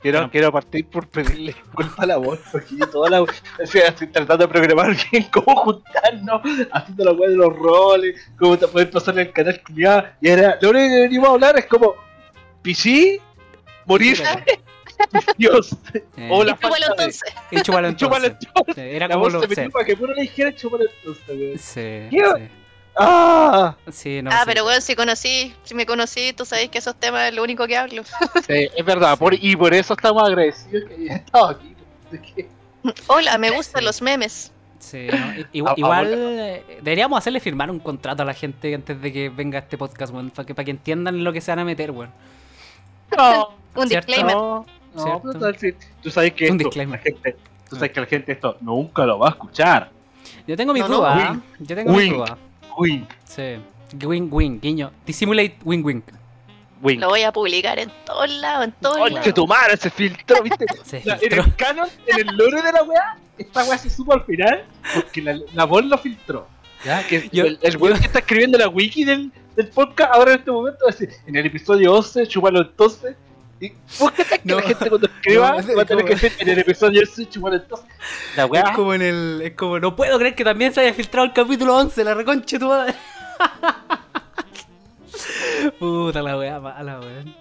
[0.00, 0.30] Quiero, Bueno.
[0.32, 3.26] quiero partir por pedirle disculpas a la voz, porque yo toda la o
[3.64, 6.40] sea, estoy tratando de programar bien cómo juntarnos,
[6.72, 10.30] haciendo la web de los roles, cómo te poder pasar en el canal culiado, y
[10.30, 11.94] ahora lo único que venimos a hablar es como
[12.62, 13.20] PC,
[13.84, 14.22] morir,
[15.38, 15.76] Dios,
[16.16, 17.22] Eh, o la falta de- entonces.
[17.62, 17.88] chúpalo
[18.28, 18.36] entonces.
[18.54, 18.74] Entonces.
[18.74, 21.60] Sí, Era La como lo se para que puro le dijera chúpalo entonces.
[21.60, 22.24] Sí, ¿Qué?
[22.36, 22.48] sí.
[22.96, 23.76] ¡Ah!
[23.90, 24.42] Sí, no ah, sí.
[24.46, 27.66] pero bueno, si conocí, si me conocí, tú sabes que esos temas es lo único
[27.66, 28.02] que hablo.
[28.46, 31.74] Sí, es verdad, por- y por eso estamos agradecidos que haya estado aquí.
[32.34, 32.48] Que-
[33.06, 33.86] Hola, me gustan Sí.
[33.86, 34.52] los memes.
[34.80, 36.48] Sí, no, i- igual, A- igual, abuela.
[36.48, 40.12] eh, deberíamos hacerle firmar un contrato a la gente antes de que venga este podcast,
[40.12, 42.10] weón, para que, para que entiendan en lo que se van a meter, weón.
[43.16, 44.34] No, Un disclaimer.
[44.94, 45.20] No, no, ¿Cierto?
[45.24, 45.74] pero tal, sí.
[46.02, 47.36] Tú sabes que Un esto, la gente,
[47.68, 49.90] tú sabes que la gente esto nunca lo va a escuchar.
[50.46, 50.96] Yo tengo mis No, no.
[50.98, 51.28] dudas, Wink.
[51.42, 51.56] ¿ah?
[51.60, 52.14] Yo tengo mis Wink.
[52.16, 52.32] dudas.
[52.76, 53.42] Uy, Sí.
[54.04, 54.92] Wing, wing, guiño.
[55.04, 56.02] Dissimulate, wing, wing.
[56.82, 56.98] wing.
[57.00, 59.34] Lo voy a publicar en todos lados, en todos Oye, lados.
[59.34, 60.64] tu madre se filtró, ¿viste?
[60.84, 64.12] Se La- en el canon, en el lore de la weá, esta weá se supo
[64.14, 66.46] al final porque la, la voz lo filtró.
[66.84, 67.06] ¿Ya?
[67.06, 70.38] Que Yo- el, el weón que está escribiendo la wiki del, del podcast ahora en
[70.38, 73.16] este momento va a decir, en el episodio 11, chúpalo entonces.
[73.60, 73.76] Y que
[74.44, 74.56] No.
[74.56, 77.28] la gente cuando escriba No, va a tener como- que decir en el episodio 11,
[77.28, 77.86] chúpalo entonces.
[78.36, 78.72] La Es weá.
[78.74, 79.42] como en el.
[79.44, 82.56] Es como, no puedo creer que también se haya filtrado el capítulo 11, la reconcha
[82.56, 82.94] de tu madre.
[85.78, 87.39] Puta la weá mala, weón.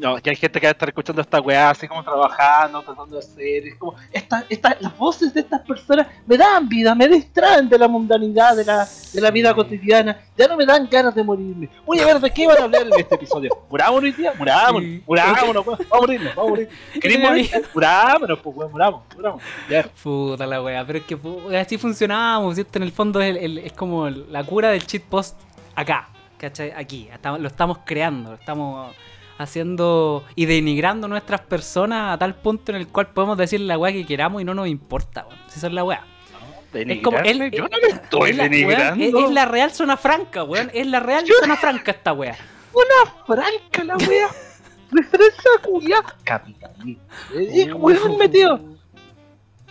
[0.00, 3.16] No, que hay gente que va a estar escuchando esta weá así como trabajando, tratando
[3.16, 3.66] de hacer.
[3.68, 7.78] Es como, esta, esta, las voces de estas personas me dan vida, me distraen de
[7.78, 10.18] la mundanidad, de la, de la vida cotidiana.
[10.38, 11.68] Ya no me dan ganas de morirme.
[11.84, 13.50] Voy a ver de qué van a hablar en este episodio.
[13.68, 14.32] ¿Murámonos hoy día?
[14.38, 15.64] Murámonos, murámonos.
[15.66, 16.68] Vamos a morirnos, vamos a morir.
[17.00, 17.50] ¿Queréis morir?
[17.74, 19.42] Murámonos, pues weón, muramos, muramos.
[19.68, 19.82] Ya.
[20.02, 21.18] Puta la weá, pero es que
[21.58, 22.78] así funcionamos, ¿cierto?
[22.78, 25.38] En el fondo es, el- es como la cura del cheat post
[25.74, 26.08] acá,
[26.38, 26.72] ¿cachai?
[26.72, 27.08] Aquí,
[27.38, 28.94] lo estamos creando, lo estamos
[29.42, 33.92] haciendo y denigrando nuestras personas a tal punto en el cual podemos decir la weá
[33.92, 35.38] que queramos y no nos importa, weón.
[35.48, 36.04] Esa es la weá.
[36.72, 39.04] Es como él- Yo no me estoy es, la, weón, denigrando.
[39.04, 40.70] es- es la real zona franca, weón.
[40.72, 42.36] Es la real zona franca esta weá.
[42.72, 44.28] Una franca la wea.
[44.92, 46.04] Referencia.
[46.24, 47.04] Capitalista.
[47.34, 48.60] Es weón metido.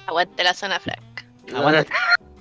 [0.08, 1.26] Aguante la zona franca.
[1.54, 1.92] Aguante,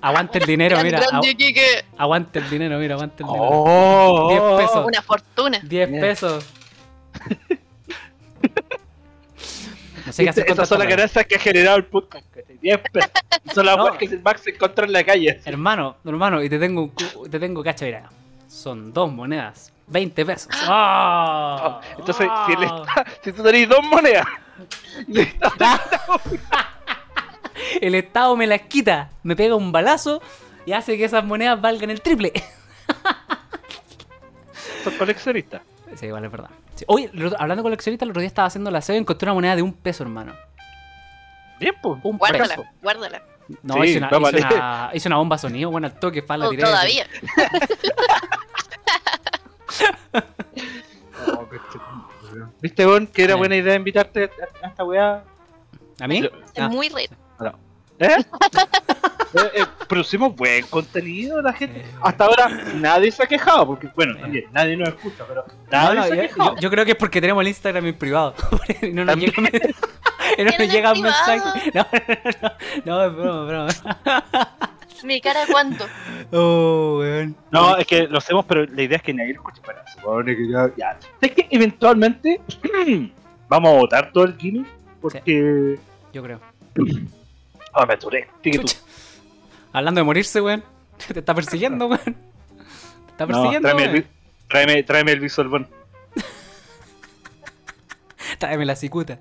[0.01, 1.01] aguante el dinero, mira.
[1.01, 3.49] agu- aguante el dinero, mira, aguante el dinero.
[3.51, 4.87] Oh, 10 pesos.
[4.87, 5.61] Una fortuna.
[5.63, 6.01] 10 Bien.
[6.01, 6.45] pesos.
[10.07, 12.25] No sé qué hacer con Estas son las ganancias que ha generado el podcast.
[12.35, 12.57] ¿cachai?
[12.59, 13.11] 10 pesos.
[13.55, 13.93] Son las No.
[13.99, 15.41] que el Max encontró en la calle.
[15.45, 16.91] Hermano, hermano, y te tengo
[17.31, 18.09] te tengo cacha, mira.
[18.49, 19.73] Son dos monedas.
[19.89, 20.49] 20 pesos.
[20.67, 21.81] ¡Ah!
[21.99, 22.85] Entonces, si, el ¡Ah!
[22.87, 24.27] esta- si tú tenés dos monedas,
[25.07, 25.81] le estás
[27.81, 30.23] El Estado me las quita, me pega un balazo
[30.67, 32.33] y hace que esas monedas valgan el triple.
[34.85, 35.63] son coleccionistas.
[35.97, 36.51] Sí, igual es verdad.
[36.75, 36.85] Sí.
[36.89, 39.35] Oye, el hablando de coleccionistas, el otro día estaba haciendo la SEO y encontré una
[39.35, 40.35] moneda de un peso, hermano.
[41.59, 41.99] Bien, pues.
[42.05, 42.65] Un Guárdala, peso.
[42.83, 43.23] guárdala.
[43.63, 44.55] No, Sí, hice, una, no, hice, vale.
[44.57, 47.07] una, hice una bomba sonido, bueno, al toque, para la Oh, todavía.
[52.61, 55.25] ¿Viste, Bon, que era buena idea invitarte a- esta weá?
[56.01, 56.19] ¿A mí?
[56.19, 56.31] Es
[56.63, 57.05] Ah, muy re.
[57.05, 57.11] ¿Eh?
[59.35, 61.81] Eh, eh, producimos buen contenido, la gente.
[61.81, 61.85] Eh.
[62.01, 66.03] Hasta ahora nadie se ha quejado, porque, bueno, también nadie nos escucha, pero nadie no,
[66.05, 66.55] se ha yo, quejado.
[66.55, 68.35] yo- yo creo que es porque tenemos el Instagram en privado.
[68.83, 69.43] y no nos llega, y
[70.39, 71.71] no nos ¿Tienen llega en mensaje.
[71.75, 71.87] No,
[72.87, 74.57] no, no, no, es broma, es broma.
[75.05, 75.85] Mi cara cuánto.
[76.33, 77.37] Oh, weón.
[77.51, 79.61] No, es que lo hacemos, pero la idea es que nadie lo escuche.
[79.87, 80.71] Se supone que ya.
[80.75, 80.99] ya.
[81.21, 82.41] Es que eventualmente
[83.49, 84.67] vamos a votar todo el gimmick
[85.03, 85.79] porque.
[86.15, 86.41] Yo creo.
[87.73, 88.29] Ah, me aturé.
[89.73, 90.65] Hablando de morirse, weón.
[91.13, 92.01] Te está persiguiendo, weón.
[92.05, 94.07] Te está No, persiguiendo, tráeme, el,
[94.49, 95.69] tráeme, tráeme el visual bon.
[98.39, 99.19] Tráeme la cicuta.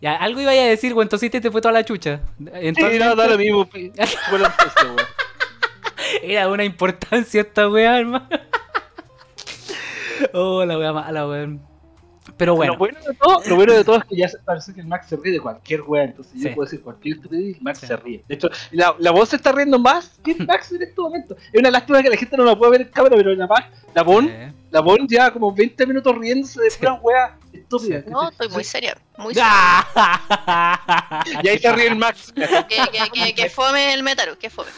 [0.00, 1.06] ya, algo iba a decir, weón.
[1.06, 2.20] Entonces te fue toda la chucha.
[2.38, 3.68] Sí, Eventualmente- no, da lo mismo.
[3.72, 4.18] entonces.
[6.22, 8.28] Era una importancia esta weá, hermano.
[10.32, 11.62] Oh, la weá mala, weón.
[12.36, 12.72] Pero bueno.
[12.72, 14.86] Lo, bueno de todo, lo bueno de todo es que ya se- parece que el
[14.88, 16.48] Max se ríe de cualquier wea, entonces Sí.
[16.48, 17.86] yo puedo decir cualquier estupidez y el Max Sí.
[17.86, 18.24] se ríe.
[18.26, 21.36] De hecho, la, la voz se está riendo más que el Max en este momento.
[21.52, 23.48] Es una lástima que la gente no la pueda ver en cámara, pero la,
[23.94, 24.30] la Bon
[24.70, 28.04] la Bon lleva como 20 minutos riéndose de puras weas estúpidas.
[28.08, 28.96] No, estoy muy seria.
[29.16, 31.22] Muy Ah.
[31.24, 31.40] seria.
[31.42, 32.32] Y ahí se ríe el Max.
[32.34, 34.70] Que, que, que, que fome el Metaru, que fome.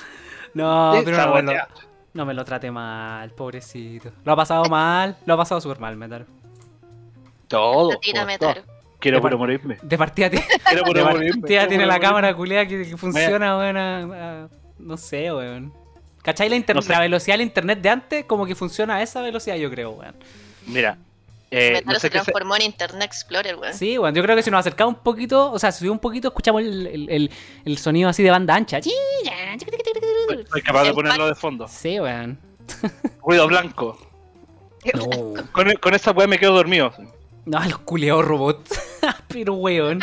[0.53, 1.69] No, Sí, pero no, me lo, wea.
[2.12, 4.12] no me lo trate mal, pobrecito.
[4.25, 6.27] Lo ha pasado mal, lo ha pasado súper mal, Metaru.
[7.49, 7.99] Todo.
[8.99, 9.77] Quiero puro morirme.
[9.83, 11.47] De partida, ti- Quiero puro morirme.
[11.47, 13.77] tiene la cámara culiada que, que funciona, weón.
[13.77, 13.99] a-
[14.45, 15.73] a- no sé, weón.
[16.23, 16.49] ¿Cachai?
[16.49, 16.93] La, No sé.
[16.93, 20.15] la velocidad del internet de antes, como que funciona a esa velocidad, yo creo, weón.
[20.67, 20.99] Mira.
[21.53, 23.73] Eh, no sé se transformó en Internet Explorer, weón.
[23.75, 24.13] Sí, weón.
[24.15, 26.87] Yo creo que si nos acercamos un poquito, o sea, subimos un poquito, escuchamos el,
[26.89, 27.31] el- el-
[27.65, 28.81] el sonido así de banda ancha.
[28.83, 31.69] Soy capaz de ponerlo de fondo.
[31.69, 32.39] Sí, weón.
[33.25, 33.99] Ruido blanco.
[34.95, 35.35] No.
[35.51, 36.93] Con, con esa wea me quedo dormido.
[37.47, 38.79] No, los culeados robots.
[39.29, 40.01] Pero weón.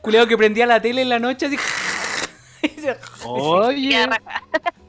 [0.00, 1.56] Culeado que prendía la tele en la noche así.
[3.26, 4.06] Oye,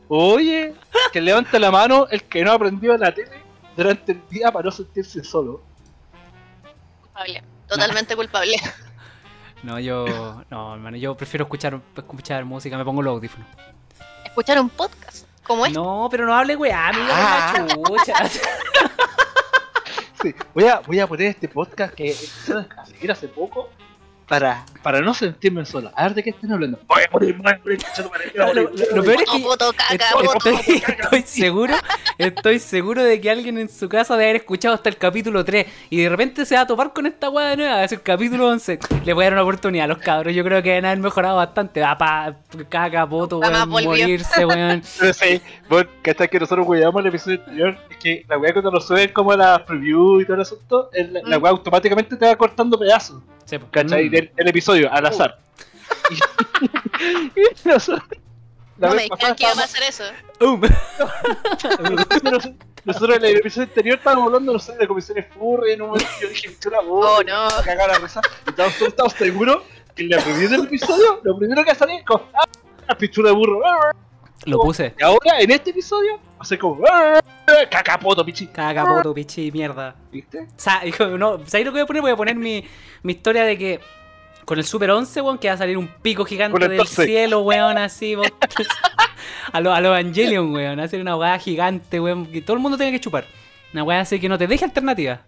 [0.09, 0.73] oye,
[1.13, 3.31] que levante la mano el que no aprendió la tele
[3.75, 5.61] durante el día para no sentirse solo.
[7.01, 7.43] Culpable.
[7.67, 8.55] Totalmente culpable.
[9.63, 10.43] No, yo.
[10.49, 13.47] No, hermano, yo prefiero escuchar, escuchar música, me pongo los audífonos.
[14.25, 15.77] Escuchar un podcast como este.
[15.77, 17.65] No, pero no hable weá, amigo, Ah.
[17.87, 18.13] chucha.
[20.25, 23.69] Sí, voy a, voy a poner este podcast que empecé a seguir hace poco
[24.27, 25.91] para, para no sentirme solo.
[25.95, 26.79] A ver de qué están hablando.
[26.87, 27.79] Voy a morir, voy a morir,
[28.35, 29.43] Lo, peor es que.
[29.77, 30.49] caca, Estoy, poto.
[30.49, 31.73] estoy- estoy seguro,
[32.17, 35.65] estoy seguro de que alguien en su casa debe haber escuchado hasta el capítulo 3
[35.89, 38.47] y de repente se va a topar con esta weá de nueva, es el capítulo
[38.49, 38.79] 11.
[39.05, 41.37] Le voy a dar una oportunidad a los cabros, yo creo que deben haber mejorado
[41.37, 41.81] bastante.
[41.81, 42.35] Va pa,
[42.69, 44.81] caca, poto, weón, morirse, weón.
[45.13, 46.27] Sí, vos, ¿cachai?
[46.29, 47.77] Que nosotros cuidamos el episodio anterior.
[47.89, 50.89] Es que la weá cuando lo suben como a la preview y todo el asunto,
[50.93, 51.43] el- la Mm.
[51.43, 53.21] weá automáticamente te va cortando pedazos.
[53.45, 53.67] Sí, po.
[53.71, 54.07] ¿Cachai?
[54.09, 54.11] Mm.
[54.11, 55.37] Del, del episodio, al azar.
[57.35, 58.01] Y, y nosotros,
[58.77, 60.03] la No me que iba a estábamos- pasar eso.
[60.39, 60.61] Um.
[61.95, 62.49] nosotros,
[62.85, 66.09] nosotros en el episodio anterior estábamos hablando, no sé, de comisiones furry, en un momento
[66.21, 67.47] yo dije, chula, vos, Oh, no.
[67.63, 68.21] cagar la risa.
[68.45, 69.63] Y estamos, todos estamos seguros
[69.95, 72.45] que en la preview del episodio, lo primero que salía es como, ah,
[72.87, 73.61] la pichula de burro.
[74.45, 74.93] Lo puse.
[74.99, 77.19] Y ahora, en este episodio, va a ser como, ah,
[77.69, 78.47] cacapoto, pichi.
[78.47, 79.95] Caca, poto, pichi, mierda.
[80.11, 80.47] ¿Viste?
[80.99, 82.01] O no, ¿sabes lo que voy a poner?
[82.01, 82.63] Voy a poner mi,
[83.03, 83.79] mi historia de que
[84.45, 87.05] con el Super 11, weón, que va a salir un pico gigante del 12.
[87.05, 88.15] cielo, weón, así,
[89.51, 92.77] a lo, a lo Evangelion, weón, hacer una weá gigante, weón, que todo el mundo
[92.77, 93.25] tenga que chupar.
[93.73, 95.21] Una weá así que no te deje alternativa.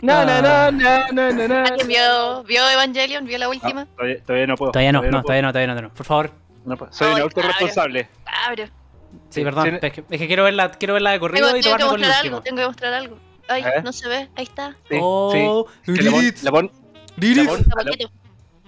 [0.00, 1.56] No, no, no, no, no, no, no.
[1.56, 3.24] ¿Alguien vio, vio Evangelion?
[3.24, 3.82] ¿Vio la última?
[3.82, 4.72] Ah, todavía, todavía no puedo.
[4.72, 5.22] Todavía no, no, puedo.
[5.22, 5.94] todavía no, todavía no, no.
[5.94, 6.30] Por favor.
[6.68, 6.92] No puedo.
[6.92, 8.08] Soy un Ay, autorresponsable.
[8.24, 8.64] Cabro.
[9.30, 9.78] Sí, perdón.
[9.82, 12.04] Es que, es que quiero verla, quiero verla de corrido Tengo, y tengo que tomarme
[12.04, 12.36] con el mostrar último.
[12.36, 13.18] algo, tengo que mostrar algo.
[13.48, 13.84] Ay, ver.
[13.84, 14.76] no se ve, ahí está.
[14.90, 15.92] Sí, oh, sí.
[15.94, 16.70] Que le pon- Lilith, le pon-
[17.16, 17.36] Lilith.
[17.38, 18.10] le pon- Un zapatito.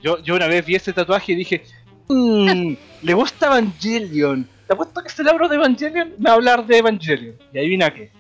[0.03, 1.65] yo, yo una vez vi ese tatuaje y dije,
[2.09, 4.49] mmm, le gusta Evangelion.
[4.67, 7.37] Te apuesto que se le hablo de Evangelion, me va a hablar de Evangelion.
[7.53, 8.11] Y adivina qué.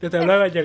[0.00, 0.62] Yo te hablaba ya.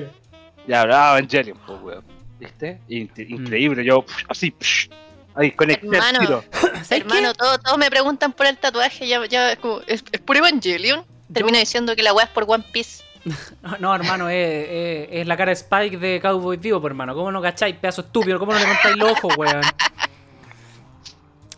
[0.68, 2.04] Ya hablaba de Evangelion, pues weón.
[2.40, 2.80] ¿Viste?
[2.90, 4.90] Inc- Increíble, yo así, psh,
[5.36, 6.20] ahí conecté Hermano.
[6.20, 6.44] tiro.
[6.84, 10.22] ¿Sabes Hermano, todos, todos me preguntan por el tatuaje, ya, ya es como, ¿es, es
[10.22, 11.04] por Evangelion?
[11.34, 13.04] Termino diciendo que la weá es por One Piece.
[13.80, 17.16] No, hermano, es, es- es la cara de Spike de Cowboy Vivo, por hermano.
[17.16, 18.38] ¿Cómo no cacháis, pedazo estúpido?
[18.38, 19.62] ¿Cómo no le contáis los ojos, weón?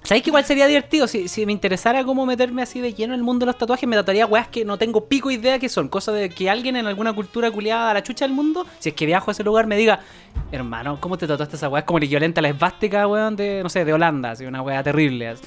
[0.08, 1.06] ¿Sabéis que igual sería divertido?
[1.06, 3.90] Si, si me interesara cómo meterme así de lleno en el mundo de los tatuajes,
[3.90, 5.90] me tatuaría weas que no tengo pico idea que son.
[5.90, 8.96] Cosas de que alguien en alguna cultura culiada a la chucha del mundo, si es
[8.96, 10.00] que viajo a ese lugar, me diga,
[10.52, 11.80] hermano, ¿cómo te tatuaste esa wea?
[11.82, 14.62] Es como el equivalente a la esvástica, weón, de, no sé, de Holanda, así, una
[14.62, 15.28] wea terrible.
[15.28, 15.44] así.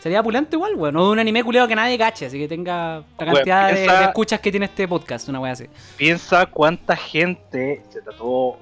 [0.00, 0.96] Sería pulento igual, weón.
[0.96, 3.98] O de un anime culiado que nadie cache, así que tenga la cantidad de- piensa-
[3.98, 5.64] de escuchas que tiene este podcast, una wea así.
[5.96, 8.58] Piensa cuánta gente se tatuó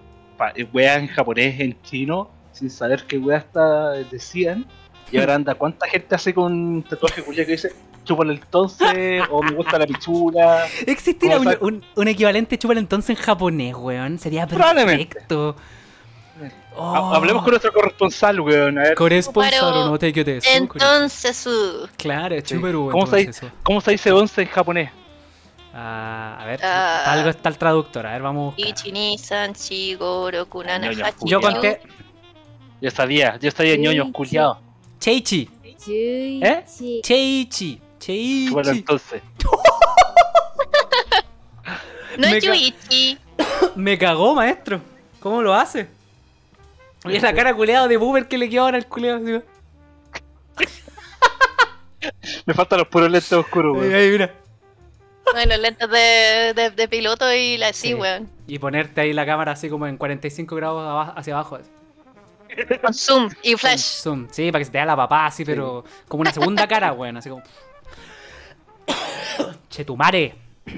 [0.54, 4.64] eh, weas en japonés, en chino, sin saber qué weas está- decían.
[5.12, 7.72] Y ahora anda, cuánta gente hace con un tatuaje culiao que dice,
[8.04, 10.66] chúpale entonces, o me gusta la pichula.
[10.86, 14.18] ¿Existirá un, un, un equivalente chúpalo entonces en japonés, weón?
[14.18, 15.54] Sería perfecto.
[16.78, 16.94] Oh.
[16.94, 18.78] Ha- Hablemos con nuestro corresponsal, weón.
[18.78, 20.44] A ver, Corresponsal no te quedes.
[20.46, 22.42] Entonces, uh, Claro, Sí.
[22.54, 23.30] chúpero, ¿Cómo se.
[23.62, 24.90] ¿cómo se dice 11 en japonés?
[25.72, 28.06] Ah, a ver, para algo está el traductor.
[28.06, 28.54] A ver, vamos.
[28.56, 31.40] Ichi-ni-san, Chigoro, Kunana, Ñoño, Yo Ñoño.
[31.52, 31.80] conté
[32.80, 34.12] Yo sabía, yo sabía Sí, ñoños sí.
[35.06, 35.48] Culiados.
[35.78, 36.42] Cheichi.
[36.42, 36.64] ¿Eh?
[37.02, 37.80] Cheichi.
[37.98, 38.50] Cheichi.
[38.70, 39.22] entonces.
[42.18, 43.18] No Me es Yuichi.
[43.76, 44.80] Me cagó, maestro.
[45.20, 45.86] ¿Cómo lo hace?
[47.04, 49.18] Y es la cara culeada de boomer que le quedó ahora al culeado.
[49.20, 49.42] así,
[52.46, 53.94] Me faltan los puros lentes oscuros, Ahí, weón.
[53.94, 54.34] ahí, mira.
[55.34, 57.94] No, y los lentes de, de, de piloto y la sí, Sí.
[57.94, 58.30] weón.
[58.46, 61.56] Y ponerte ahí la cámara así como en 45 grados hacia abajo.
[61.56, 61.68] así.
[62.82, 63.80] Con zoom y Con flash.
[63.80, 64.28] zoom.
[64.30, 67.16] Sí, para que se te vea la papá así, pero como una segunda cara, weón.
[67.16, 67.42] Así como.
[69.70, 70.34] Chetumare.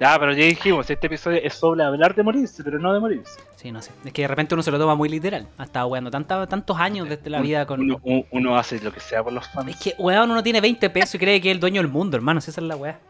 [0.00, 3.40] Ya, pero ya dijimos, este episodio es sobre hablar de morirse, pero no de morirse.
[3.56, 3.90] Sí, no sé.
[4.04, 5.48] Es que de repente uno se lo toma muy literal.
[5.58, 7.80] Ha estado weando tantos años desde la vida con.
[7.80, 9.70] Uno, uno- uno hace lo que sea por los fans.
[9.70, 12.16] Es que, weón, uno tiene 20 pesos y cree que es el dueño del mundo,
[12.16, 12.40] hermano.
[12.40, 13.00] Si esa es la weá.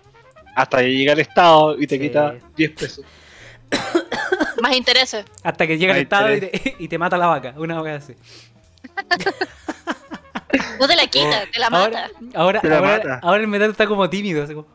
[0.57, 2.01] Hasta que llega el Estado y te Sí.
[2.01, 3.05] quita 10 pesos.
[4.63, 5.25] Más intereses.
[5.43, 7.55] Hasta que llega el Estado y te, y te mata la vaca.
[7.57, 8.15] Una weá así.
[10.81, 12.09] No te la quita, te la mata.
[12.35, 13.21] ahora, Te la ahora, mata.
[13.23, 14.43] ahora el metal está como tímido.
[14.45, 14.67] Así como,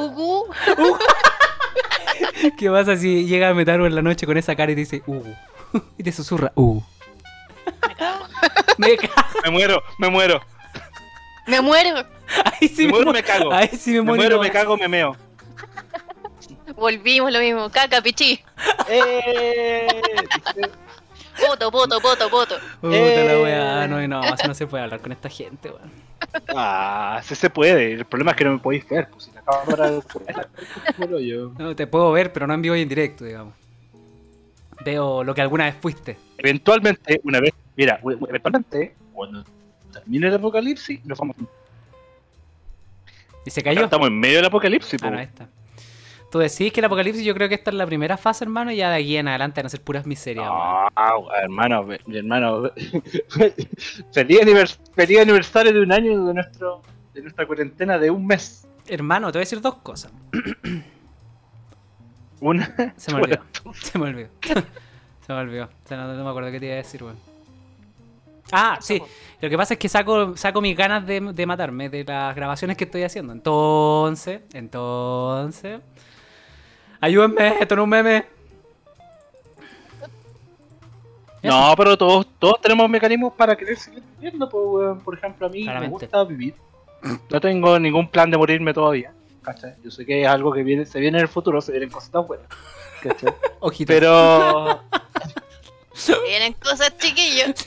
[0.00, 0.46] Ugu.
[2.58, 5.02] ¿Qué pasa si llega a Metaru en la noche con esa cara y te dice,
[5.06, 5.22] uh?
[5.98, 6.80] Y te susurra, uh.
[8.78, 9.24] Me cago.
[9.44, 10.40] Me muero, me muero.
[11.46, 12.04] Me muero.
[12.44, 13.52] Ahí sí Me me, muero, mu- me cago.
[13.52, 14.16] Ahí sí me, Me muero.
[14.22, 15.16] muero, no me cago, me meo.
[16.76, 17.70] Volvimos lo mismo.
[17.70, 18.40] Caca, pichí.
[18.88, 19.88] ¡Eh!
[21.46, 22.54] Poto, poto, poto, poto.
[22.80, 23.26] Puta Eh.
[23.26, 25.90] la weá, no, no, así no se puede hablar con esta gente, weón.
[26.54, 27.92] Ah, sí se puede.
[27.92, 29.08] El problema es que no me podéis ver.
[29.10, 29.90] Pues si la cámara
[31.20, 31.52] yo.
[31.58, 33.54] No, te puedo ver, pero no en vivo y en directo, digamos.
[34.84, 36.16] Veo lo que alguna vez fuiste.
[36.38, 39.44] Eventualmente, una vez, mira, eventualmente, cuando
[39.92, 41.36] termine el apocalipsis, nos vamos.
[43.44, 43.84] ¿Y se cayó?
[43.84, 45.48] Estamos en medio del apocalipsis, Ah, no, ahí está.
[46.32, 48.76] Tú decís que el apocalipsis yo creo que esta es la primera fase, hermano, y
[48.76, 50.88] ya de aquí en adelante van a ser puras miserias, weón.
[50.96, 52.70] No, hermano, mi hermano.
[54.14, 56.80] feliz, anivers- feliz aniversario de un año de nuestro
[57.12, 58.66] de nuestra cuarentena de un mes.
[58.88, 60.10] Hermano, te voy a decir dos cosas.
[62.40, 62.94] Una.
[62.96, 63.42] Se me olvidó.
[63.74, 64.28] Se me olvidó.
[65.26, 65.64] Se me olvidó.
[65.66, 67.18] O sea, no, no me acuerdo qué te iba a decir, weón.
[68.50, 69.02] Ah, sí.
[69.42, 72.78] Lo que pasa es que saco, saco mis ganas de, de matarme de las grabaciones
[72.78, 73.34] que estoy haciendo.
[73.34, 75.80] Entonces, entonces.
[77.02, 78.24] Ayúdenme, esto no es un meme.
[81.42, 84.48] No, pero todos, todos tenemos mecanismos para querer seguir viviendo.
[84.48, 85.00] Pues, weón.
[85.00, 85.88] Por ejemplo, a mí Claramente.
[85.88, 86.54] me gusta vivir.
[87.28, 89.12] No tengo ningún plan de morirme todavía.
[89.42, 89.74] ¿cachai?
[89.82, 92.12] Yo sé que es algo que viene, se viene en el futuro, se vienen cosas
[92.12, 92.46] tan buenas.
[93.02, 93.34] ¿cachai?
[93.60, 93.88] Ojito.
[93.92, 94.80] Pero.
[96.26, 97.66] Vienen cosas, chiquillos.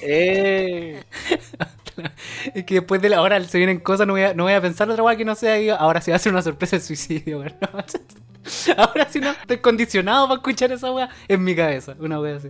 [0.00, 1.02] Eh,
[2.54, 4.60] Es que después de la hora se vienen cosas, no voy a, no voy a
[4.60, 5.54] pensar otra weá que no sea.
[5.54, 7.54] digo, ahora sí va a ser una sorpresa el suicidio, weón.
[8.76, 11.94] Ahora sí no estoy condicionado para escuchar esa weá en mi cabeza.
[11.98, 12.48] Una weá así.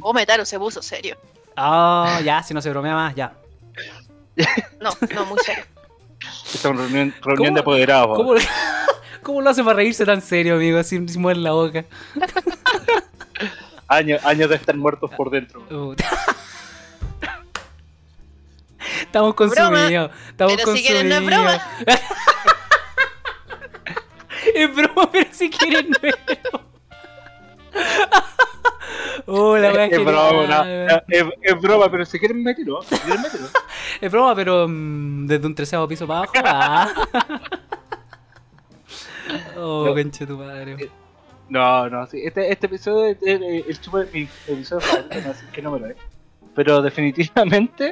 [0.00, 1.16] Oh, Metaro se puso serio.
[1.56, 3.32] Ah, ya, si no se bromea más, ya.
[4.80, 5.64] No, no, muy serio.
[6.46, 8.16] esta es una reunión, reunión ¿Cómo- de apoderados.
[8.16, 8.34] ¿Cómo,
[9.22, 10.82] ¿Cómo lo hace para reírse tan serio, amigo?
[10.84, 11.84] Sin, sin mover la boca.
[13.90, 15.64] Años, años de estar muertos por dentro.
[19.00, 20.10] Estamos consumidos.
[20.28, 21.60] Estamos Pero si quieren, no es consumidos.
[21.86, 22.00] broma.
[24.54, 26.64] es broma, pero si quieren, no es broma.
[29.26, 32.80] Oh, la es, genial, broma, no, es, es broma, pero si quieren mételo.
[32.82, 33.46] Si quieren mételo.
[34.00, 36.32] Es broma, pero mm, desde un treceavo piso para abajo.
[36.46, 36.88] Ah.
[39.56, 40.26] oh, No.
[40.26, 40.88] tu madre.
[41.48, 42.20] No, no, sí.
[42.24, 45.96] Este, este episodio es el, el super- mi episodio favorito, no sé qué número es.
[46.54, 47.90] Pero definitivamente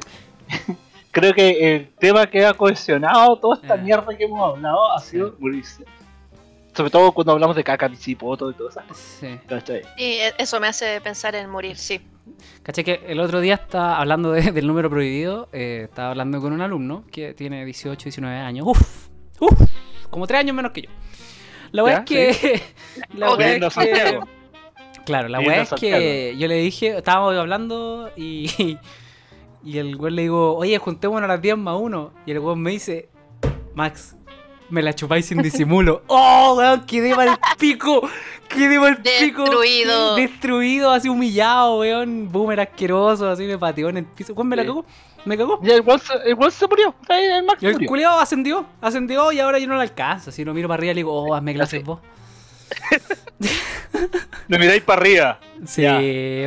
[1.11, 3.83] creo que el tema que ha cohesionado toda esta Eh.
[3.83, 5.85] mierda que hemos hablado ha sido morirse.
[6.77, 8.81] Sobre todo cuando hablamos de caca, bicipoto y todo eso.
[8.95, 9.39] Sí.
[9.49, 9.83] ¿Cachai?
[9.97, 12.01] Y e- eso me hace pensar en morir, sí.
[12.63, 15.49] Caché que el otro día estaba hablando de- del número prohibido.
[15.53, 18.67] eh, estaba hablando con un alumno que tiene 18, 19 años.
[18.69, 19.09] Uf,
[19.41, 19.61] uf,
[20.11, 20.91] como 3 años menos que yo.
[21.73, 21.99] La weá ¿Ya?
[22.01, 22.63] es que.
[23.15, 23.39] La Ok.
[23.39, 23.81] weá Viviendo es que.
[23.97, 24.29] Santiago.
[25.07, 28.77] Claro, la en es que yo le dije, estábamos hablando y.
[29.65, 32.13] Y el weón le digo, oye, juntémonos a las 10 más 1.
[32.25, 33.09] Y el weón me dice,
[33.75, 34.16] Max,
[34.71, 36.03] me la chupáis sin disimulo.
[36.09, 36.85] ¡Oh, weón!
[36.87, 38.09] Quedé mal pico.
[38.49, 39.43] Quedé mal pico.
[39.43, 40.17] Destruido.
[40.17, 42.31] Destruido, así humillado, weón.
[42.31, 44.33] Boomer asqueroso, así me pateó en el piso.
[44.35, 44.85] Weón, me la cagó.
[45.25, 45.59] Me cagó.
[45.63, 46.15] Y el weón se,
[46.59, 46.95] se murió.
[47.09, 47.89] El Max Y el murió.
[47.89, 50.31] culiao ascendió, ascendió y ahora yo no la alcanzo.
[50.31, 51.99] Si lo miro para arriba le digo, oh, hazme clases vos.
[54.49, 55.41] Me miráis para arriba.
[55.67, 55.99] Sí, Ya.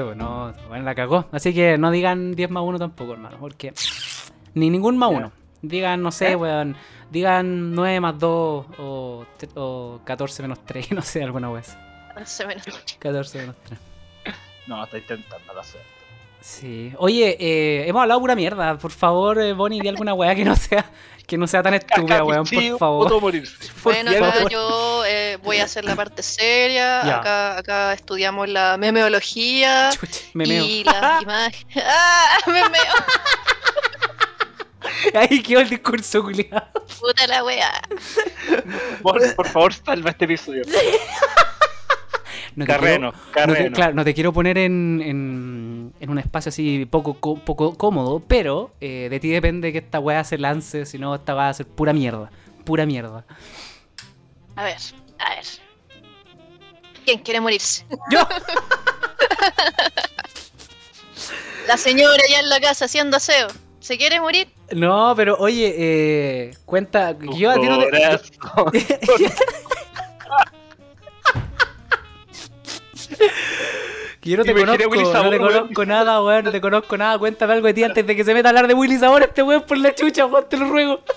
[0.04, 1.26] bueno, bueno, la cagó.
[1.32, 3.74] Así que no digan 10 más 1 tampoco, hermano, porque
[4.54, 5.18] ni ningún más Ya.
[5.18, 5.32] 1.
[5.62, 6.36] Digan, no sé, ¿Eh?
[6.38, 6.76] weón,
[7.12, 11.76] digan 9 más 2 o, o 14 menos 3, no sé, alguna vez.
[12.16, 12.66] 11 menos
[13.00, 13.80] 14 menos 3.
[14.68, 15.82] No, está intentando la hacer.
[16.42, 16.94] Sí.
[16.98, 18.78] Oye, eh, hemos hablado pura mierda.
[18.78, 20.86] Por favor, eh, Bonnie, di alguna weá que no sea,
[21.28, 23.10] que no sea tan estúpida, weón, por favor.
[23.22, 23.34] Por
[23.84, 24.28] Bueno, favor.
[24.30, 27.04] acá yo eh, voy a hacer la parte seria.
[27.04, 27.18] Ya.
[27.20, 30.64] Acá, acá estudiamos la memeología Chucha, me meo.
[30.64, 31.84] y las imágenes.
[31.86, 32.38] ¡Ah!
[32.48, 32.94] Me meo.
[35.16, 36.68] Ahí quedó el discurso, culiado.
[37.00, 37.82] Puta la wea.
[39.02, 40.64] Por, por favor, salva este episodio.
[42.56, 43.60] No Carreno, quiero- carreno.
[43.60, 47.36] No te, claro, no te quiero poner en, en, en un espacio así poco, co-
[47.40, 51.36] poco cómodo, pero eh, de ti depende que esta weá se lance, si no esta
[51.36, 52.32] va a ser pura mierda.
[52.66, 53.24] Pura mierda.
[54.58, 54.78] A ver,
[55.20, 55.46] a ver.
[57.06, 57.86] ¿Quién quiere morirse?
[58.12, 58.28] Yo.
[61.68, 63.48] La señora ya en la casa haciendo aseo.
[63.80, 64.50] ¿Se quiere morir?
[64.72, 67.18] No, pero oye, eh, cuenta.
[67.18, 67.90] Tu Yo a ti no te.
[74.22, 75.54] Que yo no te conozco, Willy no te weón.
[75.54, 77.18] conozco nada, weón, no te conozco nada.
[77.18, 79.42] Cuéntame algo de ti antes de que se meta a hablar de Willy Sabor este
[79.44, 81.02] weón por la chucha, weón, te lo ruego.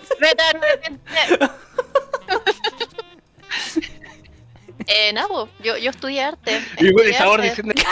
[4.89, 6.61] Eh, nada, po, yo, yo estudié arte.
[6.79, 7.51] Y Willy Sabor arte.
[7.51, 7.73] diciendo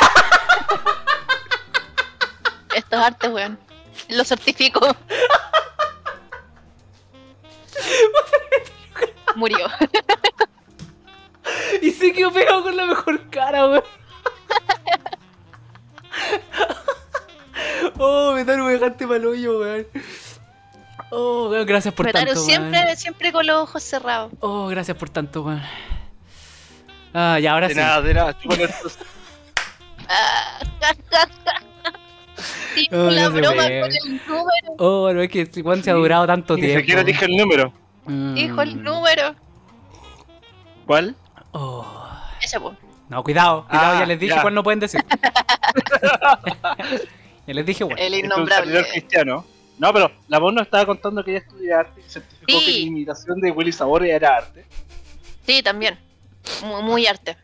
[2.74, 3.58] Esto es arte, weón.
[4.08, 4.96] Lo certifico.
[9.36, 9.68] Murió.
[11.82, 13.84] Y se quedó pegado con la mejor cara, weón.
[17.98, 19.86] Oh, me me dejaste mal hoyo, weón.
[21.10, 22.96] Oh, weón, gracias por Metaru tanto, siempre, weón.
[22.96, 24.32] siempre con los ojos cerrados.
[24.40, 25.62] Oh, gracias por tanto, weón.
[27.12, 27.80] Ah, y ahora de sí.
[27.80, 28.36] nada, de nada.
[32.70, 34.74] Ah, Sí, Oh, la no broma con el número.
[34.78, 36.80] Oh, no es que este weón se ha durado tanto Ni tiempo.
[36.80, 37.72] siquiera dije el número.
[38.06, 38.34] Mm.
[38.34, 39.34] Dijo el número.
[40.86, 41.16] ¿Cuál?
[41.52, 41.86] Oh.
[42.42, 42.74] Ese, po.
[43.08, 44.42] No, cuidado, cuidado, Ah, ya les dije ya.
[44.42, 45.00] cuál no pueden decir.
[47.46, 47.98] ya les dije, weón.
[47.98, 48.84] El innombrable.
[48.90, 49.44] cristiano.
[49.78, 52.64] No, pero la voz nos estaba contando que ella estudia arte y certificó Sí.
[52.66, 54.64] que la imitación de Willy Sabor era arte.
[55.46, 55.98] Sí, también.
[56.64, 57.36] Muy, muy arte.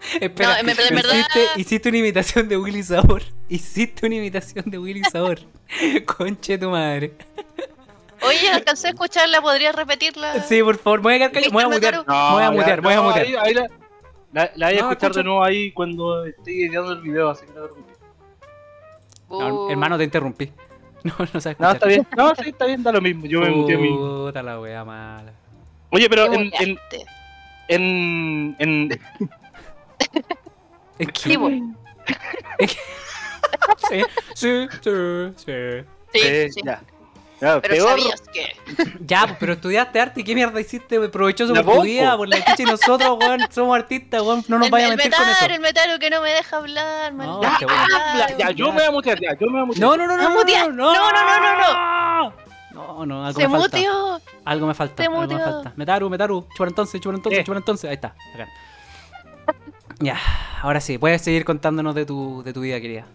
[0.20, 1.26] Espera, No, verdad-
[1.56, 3.22] hiciste, una imitación de Willy Sabor.
[3.48, 5.40] Hiciste una imitación de Willy Sabor.
[6.06, 7.12] Conche tu madre.
[8.22, 10.42] Oye, alcancé a escucharla, ¿podrías repetirla?
[10.42, 12.04] Sí, por favor, voy a voy a mutear.
[12.06, 13.26] No, voy a mutear, voy a no, mutear.
[13.26, 13.66] Ahí, ahí la,
[14.32, 15.18] la, la voy a No, escuchar escucha.
[15.20, 17.96] de nuevo ahí cuando esté editando el video, así que no te preocupes.
[19.30, 20.50] No, Uh, hermano, te interrumpí.
[21.04, 22.06] No, no sabes No, está bien.
[22.16, 23.24] No, sí, está bien, da lo mismo.
[23.26, 23.88] Yo me muteé a mí.
[23.88, 25.32] Puta la wea mala.
[25.90, 26.50] Oye, pero en,
[28.58, 29.00] en,
[30.98, 31.48] Es que- Sí, po.
[33.88, 34.02] sí,
[34.34, 34.90] sí, sí,
[35.36, 35.52] sí.
[36.12, 36.60] Sí, eh, sí.
[36.64, 36.82] ya.
[37.40, 38.52] Ya, Pero peor, sabías que.
[39.06, 42.18] Ya, pues, pero estudiaste arte y qué mierda hiciste, provechoso La por tu vida, po.
[42.18, 44.96] por la chucha y nosotros, weón, somos artistas, weón, no nos el, vaya a el
[44.98, 45.54] mentir con metaru, eso.
[45.54, 47.56] el metaru que no me deja hablar, No, maldito.
[47.60, 49.64] te voy a- habla, ya, yo me voy a mutear, ya, yo me voy a
[49.64, 49.80] mutear.
[49.88, 52.34] No, no, no, no, No, no, no, no, No, no, no, no,
[52.72, 53.76] no, no, algo Se me falta.
[53.78, 54.20] muteó.
[54.44, 55.38] Algo me falta, Se algo me muteó.
[55.38, 55.72] falta.
[55.76, 57.44] Metaru, Metaru, chupa entonces, chupa entonces, ¿Qué?
[57.44, 57.88] chupa entonces.
[57.88, 58.48] Ahí está, acá.
[60.00, 60.18] Ya,
[60.62, 63.06] ahora sí, puedes seguir contándonos de tu, de tu vida, querida.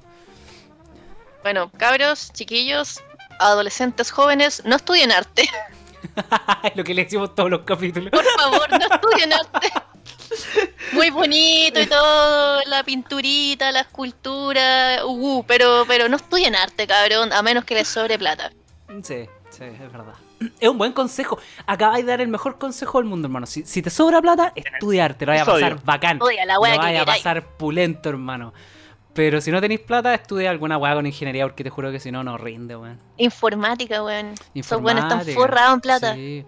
[1.41, 3.03] Bueno, cabros, chiquillos,
[3.39, 5.49] adolescentes jóvenes, no estudien arte.
[6.75, 8.11] Lo que le decimos todos los capítulos.
[8.11, 9.71] Por favor, no estudien arte.
[10.93, 17.33] Muy bonito y todo, la pinturita, la escultura, uh, pero, pero no estudien arte, cabrón,
[17.33, 18.51] a menos que les sobre plata.
[19.03, 20.15] Sí, sí, es verdad.
[20.59, 21.37] Es un buen consejo.
[21.65, 23.45] Acabáis de dar el mejor consejo del mundo, hermano.
[23.45, 26.17] Si, si te sobra plata, estudiar, te lo vaya a pasar bacán.
[26.17, 28.53] Estudia la Lo wea vaya a pasar pulento, hermano.
[29.13, 32.11] Pero si no tenéis plata, estudia alguna weá con ingeniería, porque te juro que si
[32.11, 32.99] no, no rinde, weón.
[33.15, 34.33] Informática, weón.
[34.53, 36.13] Esos buenos están forrados en plata.
[36.15, 36.45] Sí.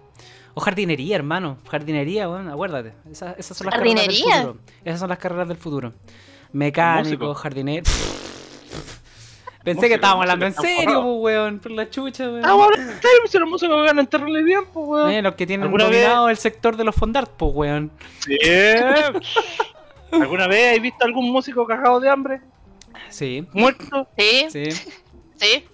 [0.52, 1.56] O jardinería, hermano.
[1.66, 2.92] Jardinería, weón, acuérdate.
[3.10, 4.42] Esas, esas son las carreras del ¿Jardinería?
[4.42, 4.60] futuro.
[4.84, 5.92] Esas son las carreras del futuro.
[6.52, 7.84] Mecánico, jardinero.
[9.64, 11.58] Pensé que estábamos hablando en serio, pues, weón.
[11.58, 12.44] Por la chucha, weón.
[12.44, 15.10] Ah, bueno, sí, si los músicos ganan terrible bien, pues, weón.
[15.10, 17.90] Eh, los que tienen ¿Alguna dominado el sector de los fondart, pues, weón.
[18.20, 18.38] Sí.
[20.12, 22.40] ¿Alguna vez has visto algún músico cagado de hambre?
[23.10, 24.08] Sí, ¿Muerto?
[24.16, 24.70] Sí, sí.
[25.36, 25.64] sí.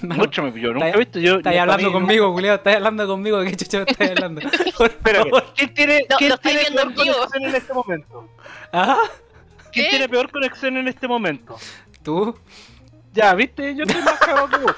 [0.00, 1.18] Mano, Mucho me pilló, nunca he visto.
[1.18, 2.56] Yo, Estás hablando conmigo, culiado.
[2.56, 3.42] Estás hablando conmigo.
[3.42, 4.42] ¿Qué chucha me estás hablando?
[4.72, 5.52] Favor.
[5.56, 8.28] ¿quién tiene, No, quién lo estoy tiene viendo peor en conexión en este momento?
[8.72, 8.98] ¿Ah?
[9.72, 9.90] ¿Quién ¿Qué?
[9.90, 11.56] tiene peor conexión en este momento?
[12.02, 12.38] ¿Tú?
[13.16, 13.74] Ya, ¿viste?
[13.74, 14.74] Yo estoy más cagado que vos.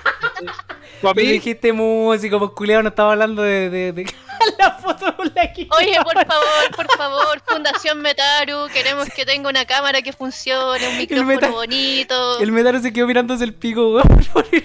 [1.01, 1.29] ¿Tú a Me mí?
[1.33, 4.05] dijiste músico, pues culiado, no estaba hablando de, de, de...
[4.59, 5.43] la foto con la.
[5.77, 10.97] Oye, por favor, por favor, Fundación Metaru, queremos que tenga una cámara que funcione, un
[10.99, 12.41] micrófono meta- bonito.
[12.41, 14.09] El metaro se quedó mirándose el pico, weón.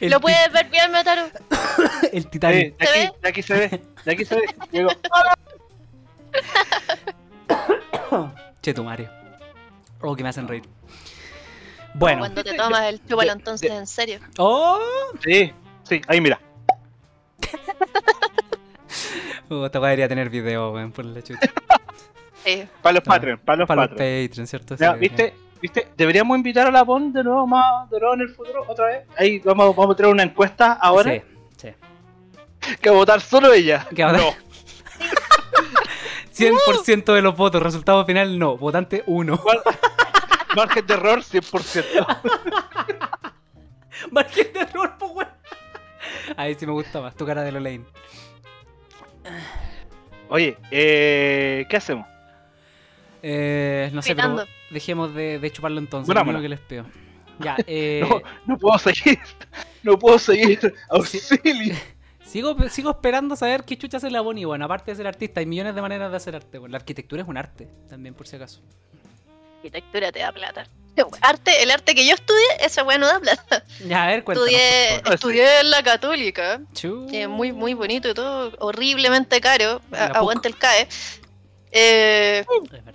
[0.00, 1.22] El, ¿Lo puedes ver bien, Metaru?
[2.12, 2.76] el Sí, Titanic.
[2.76, 4.42] de aquí, de aquí se ve, de aquí se ve.
[4.72, 4.90] Digo,
[8.60, 9.08] Che, tu Mario.
[10.02, 10.62] Oh, que me hacen reír.
[11.94, 12.20] Bueno.
[12.20, 14.20] Cuando te tomas el chúpalo entonces de- en serio.
[14.38, 14.78] Oh,
[15.24, 16.40] sí, sí, ahí mira.
[19.48, 21.50] oh esta debería tener video, weón, por la chucha.
[22.44, 22.66] Sí.
[22.80, 24.46] Para los Patreon, para los Para los Patreon.
[24.46, 24.76] ¿cierto?
[24.76, 25.34] Ya, Sí, ¿viste?
[25.60, 25.88] ¿Viste?
[25.96, 29.06] Deberíamos invitar a la PON de nuevo, más, de nuevo en el futuro, otra vez.
[29.18, 31.12] Ahí vamos, vamos a tener una encuesta ahora.
[31.12, 31.20] Sí,
[31.58, 31.68] sí.
[32.80, 33.86] Que va a votar solo ella.
[33.94, 34.34] Que va a no.
[36.48, 39.40] votar- 100% de los votos, resultado final no, votante 1.
[40.56, 42.18] Margen de error 100%.
[44.10, 45.30] Margen de error, po, weón.
[46.36, 47.84] Ahí sí me gusta más, tu cara de Lolain.
[50.28, 52.06] Oye, eh, ¿qué hacemos?
[53.22, 56.06] Eh, no sé, pero dejemos de, de chuparlo entonces.
[56.12, 56.84] Bueno, lo que les pido.
[57.40, 59.18] Ya, eh, No, no puedo seguir.
[59.82, 60.74] No puedo seguir.
[60.88, 61.74] Auxilio.
[62.30, 64.44] Sigo, sigo esperando saber qué chucha hace la Bonnie.
[64.44, 66.58] Bueno, aparte de ser artista, hay millones de maneras de hacer arte.
[66.58, 68.60] Bueno, la arquitectura es un arte, también por si acaso.
[69.56, 70.66] Arquitectura te da plata.
[71.22, 73.64] Arte, el arte que yo estudié, esa weá no da plata.
[73.86, 75.14] Ya, a ver, cuéntanos, Estudié, por favor.
[75.14, 76.60] estudié en la católica.
[77.10, 79.80] Que es muy, muy bonito y todo, horriblemente caro.
[79.90, 80.16] La a- PUC.
[80.16, 80.88] Aguante el CAE.
[81.72, 82.94] Eh, Es verdad.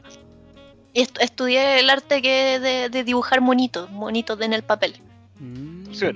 [0.94, 4.98] y est- estudié el arte que de, de dibujar monitos, monitos en el papel.
[5.40, 6.08] Mm, Sí.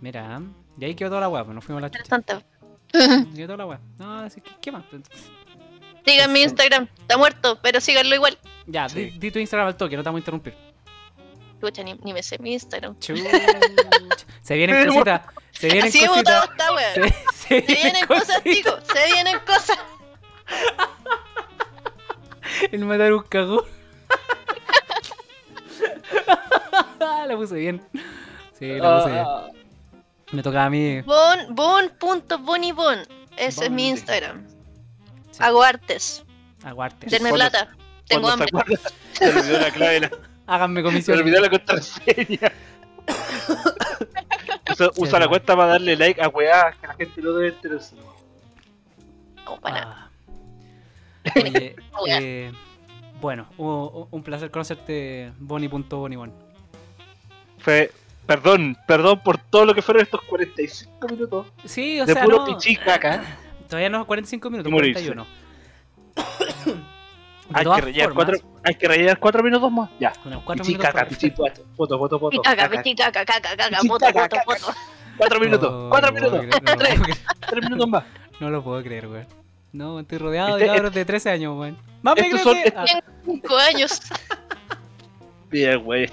[0.00, 0.40] Mira,
[0.78, 2.16] y ahí quedó toda la weá, pues nos fuimos a la chucha.
[2.16, 2.44] Interesante.
[3.36, 3.80] Quedó toda la weá.
[3.98, 4.84] No, así que, ¿qué más?
[6.06, 8.38] Sigan mi Instagram, está muerto, pero síganlo igual.
[8.66, 9.10] Ya, Sí.
[9.10, 10.54] di, di tu Instagram al toque, no te vamos a interrumpir.
[11.54, 12.98] Escucha, ni, ni me sé mi Instagram.
[12.98, 13.22] Chucha.
[14.42, 15.22] Se vienen cositas.
[15.50, 16.94] Se vienen Así he votado cositas.
[16.94, 19.78] Se, se Se vienen vienen cosas, chicos, se vienen cosas.
[22.72, 23.64] El matar un cagón.
[27.26, 27.82] la puse bien.
[28.58, 29.26] Sí, la puse bien.
[30.32, 31.00] Me tocaba a mí.
[31.02, 32.98] Bon, bon.bonibon.
[33.36, 33.90] Ese es mi Bon.
[33.96, 34.46] Instagram.
[35.30, 35.38] Sí.
[35.42, 36.24] Hago artes.
[37.06, 37.68] Denme plata.
[38.06, 38.48] Tengo se hambre.
[39.12, 40.10] Se olvidó la clave de la-
[40.46, 41.18] Háganme se comisión.
[41.18, 42.52] olvidó la contraseña.
[44.70, 47.98] Usa, usa la cuenta para darle like a weá que la gente no debe interesar.
[49.44, 50.10] No, para nada.
[51.24, 51.30] Ah.
[51.42, 51.74] Oye,
[52.08, 52.52] eh,
[53.20, 56.32] bueno, un, un placer conocerte, Bonnie.bonibon.
[57.58, 57.90] Fue,
[58.28, 62.38] perdón, perdón por todo lo que fueron estos 45 minutos Sí, o de sea, puro
[62.38, 63.24] no, pichicaca.
[63.68, 65.00] todavía no 45 minutos, Y morirse.
[65.14, 65.26] 41.
[67.48, 69.88] De Hay que, rellenar cuatro, hay que rellenar 4 minutos más.
[69.98, 70.12] Ya.
[70.22, 71.64] Bueno, cuatro minutos Pichicaca, pichipuato.
[71.76, 72.30] Foto, foto, foto.
[72.30, 72.82] Pichicaca, caca.
[72.82, 74.42] pichicaca, caca, caca, Pichicaca, foto, foto, caca.
[74.44, 74.78] foto.
[75.16, 76.40] 4 minutos, No, 4 no minutos.
[76.60, 77.18] creer, creer,
[77.50, 78.04] 3 minutos más.
[78.40, 79.26] no lo puedo creer, weón.
[79.72, 81.78] No, estoy rodeado de Este- cabros de 13 años, weón.
[82.02, 82.74] ¡Mami, estos son- crece!
[82.76, 82.84] Ah,
[83.24, 84.00] Cinco años.
[85.50, 86.10] Bien, güey.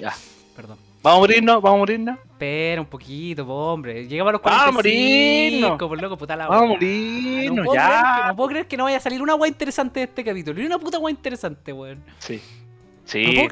[0.00, 0.14] Ya.
[0.62, 0.78] Perdón.
[1.02, 2.18] Vamos a morirnos, vamos a morirnos.
[2.18, 4.06] Espera un poquito, po, hombre.
[4.06, 5.78] Llegamos a los Vamos a 45, morirnos.
[5.88, 8.24] por loco, puta la Vamos a morirnos, no puedo Creer que, ya.
[8.28, 10.58] no puedo creer que no vaya a salir una weá interesante de este capítulo.
[10.60, 12.02] Ni una puta weá interesante, weón.
[12.18, 12.36] Sí.
[12.36, 12.60] No
[13.06, 13.48] Sí,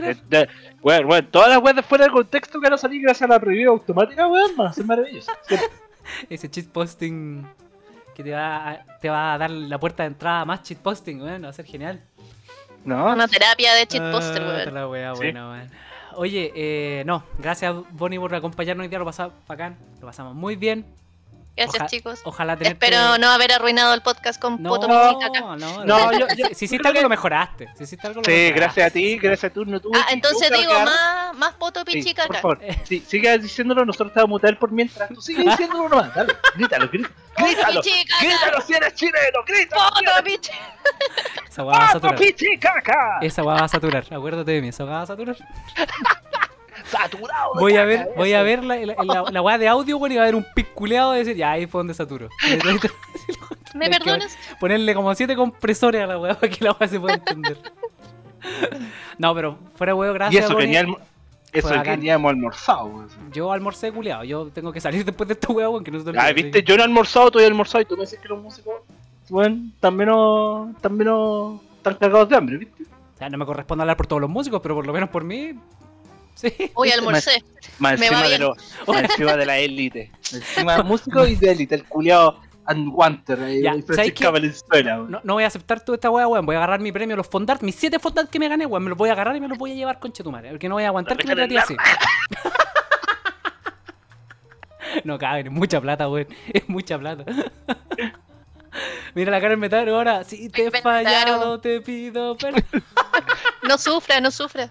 [0.82, 3.32] weón, weón, todas las weas de fuera de contexto que van a salir gracias a
[3.32, 5.34] la review automática, weón, van a ser maravillosas.
[6.30, 7.44] Ese cheat posting
[8.14, 10.78] que te va, a, te va a dar la puerta de entrada a más cheat
[10.80, 11.44] posting, weón.
[11.44, 12.00] Va a ser genial.
[12.84, 14.74] No, Una terapia de cheat Ah, poster, weón.
[14.74, 15.18] la weá Sí.
[15.22, 15.70] buena, weón.
[16.20, 20.56] Oye, eh, no, gracias Bonnie por acompañarnos hoy día, lo pasamos bacán, lo pasamos muy
[20.56, 20.84] bien.
[21.58, 22.20] Gracias, Oja- chicos.
[22.24, 22.86] Ojalá tenerte...
[22.86, 25.12] Espero no haber arruinado el podcast con No, poto no,
[25.56, 27.68] no, No, no, yo- yo- si, si hiciste algo que- lo mejoraste.
[27.76, 28.60] Si hiciste algo lo Sí, mejoraste.
[28.60, 31.82] gracias a ti, gracias a tú, no tuve Ah, entonces digo, quedar- más, más poto
[31.86, 35.08] Sí, por favor, sí, sigue diciéndolo, nosotros te vamos a mutar por mientras.
[35.08, 37.82] Tú sigue diciéndolo nomás, dale, grítalo, grítalo, grítalo,
[38.20, 39.82] grítalo si eres chileno, grítalo.
[39.94, 40.52] Poto pichi.
[41.48, 43.18] Esa va a.
[43.20, 44.04] Esa va a saturar.
[44.10, 45.36] Acuérdate de mí, esa va a saturar.
[46.90, 48.10] Saturado Voy a ver, eso.
[48.16, 50.34] voy a ver la, la, la, la weá de audio, weón, y va a haber
[50.34, 52.28] un pic culeado de decir, ya ahí fue donde saturo.
[53.74, 54.36] ¿Me perdonas?
[54.58, 57.58] Ponerle como siete compresores a la weá para que la weá se pueda entender.
[59.18, 60.44] No, pero fuera de weón, Y gracias.
[60.44, 60.68] eso que Bonnie.
[60.70, 60.98] ni, almo-
[61.52, 63.08] eso Fue que hemos almorzado, weón.
[63.32, 66.10] Yo almorcé culeado, yo tengo que salir después de esta weá, weón, que no se
[66.16, 68.40] Ah, viste, yo no he almorzado, tú has almorzado y tú me dices que los
[68.40, 68.74] músicos,
[69.28, 72.84] bueno, también no, también no, están cagados de hambre, viste.
[72.84, 75.24] O sea, no me corresponde hablar por todos los músicos, pero por lo menos por
[75.24, 75.52] mí.
[76.38, 76.70] Sí.
[76.74, 77.42] Hoy almorcé.
[77.80, 78.40] Más Me encima va de, bien.
[78.42, 78.54] lo,
[78.92, 80.12] más encima de la élite.
[80.32, 85.10] Encima músico y de élite, el culiao and Wanter, weón.
[85.10, 86.46] No, no voy a aceptar toda esta weá, weón.
[86.46, 88.84] Voy a agarrar mi premio, los fondart, mis siete fondart que me gané, weón.
[88.84, 90.50] Me los voy a agarrar y me los voy a llevar con Chetumare.
[90.50, 91.76] Porque no voy a aguantar que me trate así.
[95.04, 96.28] No caben, es mucha plata, weón.
[96.52, 97.24] Es mucha plata.
[99.14, 100.24] Mira la cara del metal ahora.
[100.24, 102.64] Si te he fallado, te pido perdón.
[103.62, 104.70] No sufra, no sufra.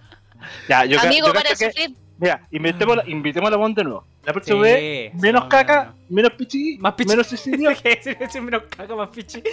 [0.68, 1.96] Ya, yo ca- Amigo, para sufrir.
[2.20, 4.08] Mira, invitemos, invitemos a la de nuevo.
[4.24, 5.98] La próxima Sí, vez, menos no, caca, no, no.
[6.10, 7.10] menos pichi, Más pichi.
[7.10, 7.70] menos suicidio,
[8.42, 9.42] menos caca, más pichi.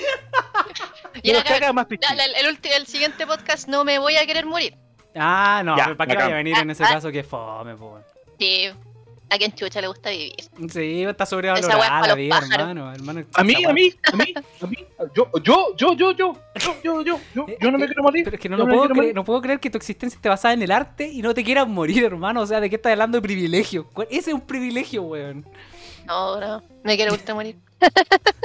[1.25, 2.07] Menos caca, más pichi.
[2.13, 4.75] el, el ulti- el siguiente podcast no me voy a querer morir.
[5.15, 6.95] Ah, no, Ya, pero ¿para qué vaya a venir en ese Ah, ah.
[6.95, 7.13] caso?
[7.13, 7.91] Que fome, po.
[7.93, 8.03] weón.
[8.39, 8.71] Sí,
[9.31, 10.35] a quien chucha le gusta vivir.
[10.71, 12.93] Sí, está sobrevalorada la los vida, hermano.
[12.93, 14.77] hermano A mí, a mí, a mí, a mí,
[15.15, 16.33] yo, yo, yo, yo, yo, yo,
[16.83, 18.25] yo, yo, yo, yo no me Eh, quiero morir.
[18.25, 20.29] Pero es que no, me puedo quiero creer, no puedo creer que tu existencia esté
[20.29, 22.43] basada en el arte y no te quieras morir, hermano.
[22.43, 23.89] O sea, ¿de qué estás hablando de privilegio?
[23.93, 25.45] ¿Cuál- Ese es un privilegio, weón.
[26.07, 27.57] No, no, me quiere gusta morir.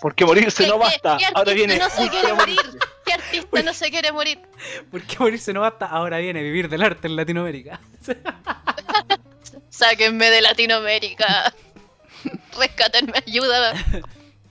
[0.00, 1.16] Porque morirse ¿Qué- no qué- basta.
[1.18, 1.78] qué Ahora artista viene.
[1.78, 2.56] no se quiere morir?
[2.56, 2.78] morirse.
[3.04, 4.38] ¿Qué artista no se quiere morir?
[4.90, 5.86] ¿Por qué morirse no basta?
[5.86, 7.80] Ahora viene vivir del arte en Latinoamérica.
[9.74, 11.52] Sáquenme de Latinoamérica.
[12.56, 13.74] Rescátenme, ayuda.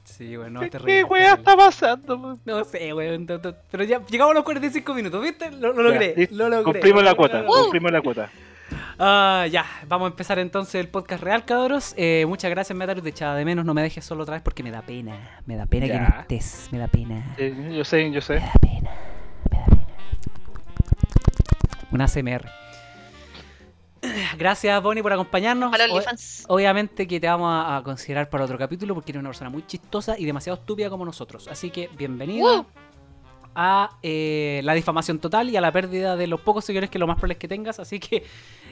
[0.03, 2.38] Sí, weón, no, ¿Qué, terrible, qué weá está pasando?
[2.43, 3.26] No sé, weón.
[3.26, 5.49] Pero ya llegamos a los 45 minutos, ¿viste?
[5.51, 6.13] Lo, lo logré.
[6.17, 6.28] Ya.
[6.32, 6.74] Lo logré.
[6.74, 7.61] Cumplimos la cuota, logré.
[7.61, 8.30] cumplimos la cuota.
[8.99, 11.93] Ah, ya, vamos a empezar entonces el podcast real, cabros.
[11.95, 13.01] Eh, muchas gracias, Metalus.
[13.01, 13.63] Te echaba de menos.
[13.63, 15.39] No me dejes solo otra vez porque me da pena.
[15.45, 16.67] Me da pena que no estés.
[16.71, 17.34] Me da pena.
[17.38, 18.34] Eh, yo sé, yo sé.
[18.34, 18.91] Me da pena.
[19.49, 19.88] Me da pena.
[21.91, 22.62] Una ASMR.
[24.37, 25.73] Gracias, Bonnie, por acompañarnos.
[26.47, 26.53] O-.
[26.55, 29.65] Obviamente que te vamos a, a considerar para otro capítulo porque eres una persona muy
[29.65, 31.47] chistosa y demasiado estúpida como nosotros.
[31.47, 32.65] Así que bienvenida ¡Woo!
[33.55, 37.07] a eh, la difamación total y a la pérdida de los pocos seguidores que lo
[37.07, 37.79] más probable es que tengas.
[37.79, 38.25] Así que,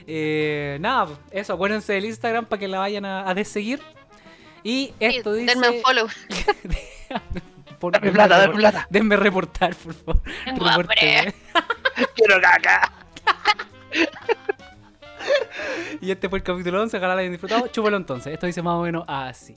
[0.06, 3.80] eh, nada, eso, acuérdense del Instagram para que la vayan a, a deseguir.
[4.64, 5.54] Y Sí, esto dice...
[5.54, 6.08] denme un follow.
[7.78, 8.86] Por- Dame denme plata, dame plata.
[8.90, 10.22] Denme reportar, por favor.
[10.46, 11.34] Hambre.
[12.14, 12.92] Quiero caca.
[16.00, 16.96] Y este fue el capítulo 11.
[16.96, 17.66] Ojalá lo hayan disfrutado.
[17.68, 18.32] Chúpalo entonces.
[18.32, 19.56] Esto dice más o menos así.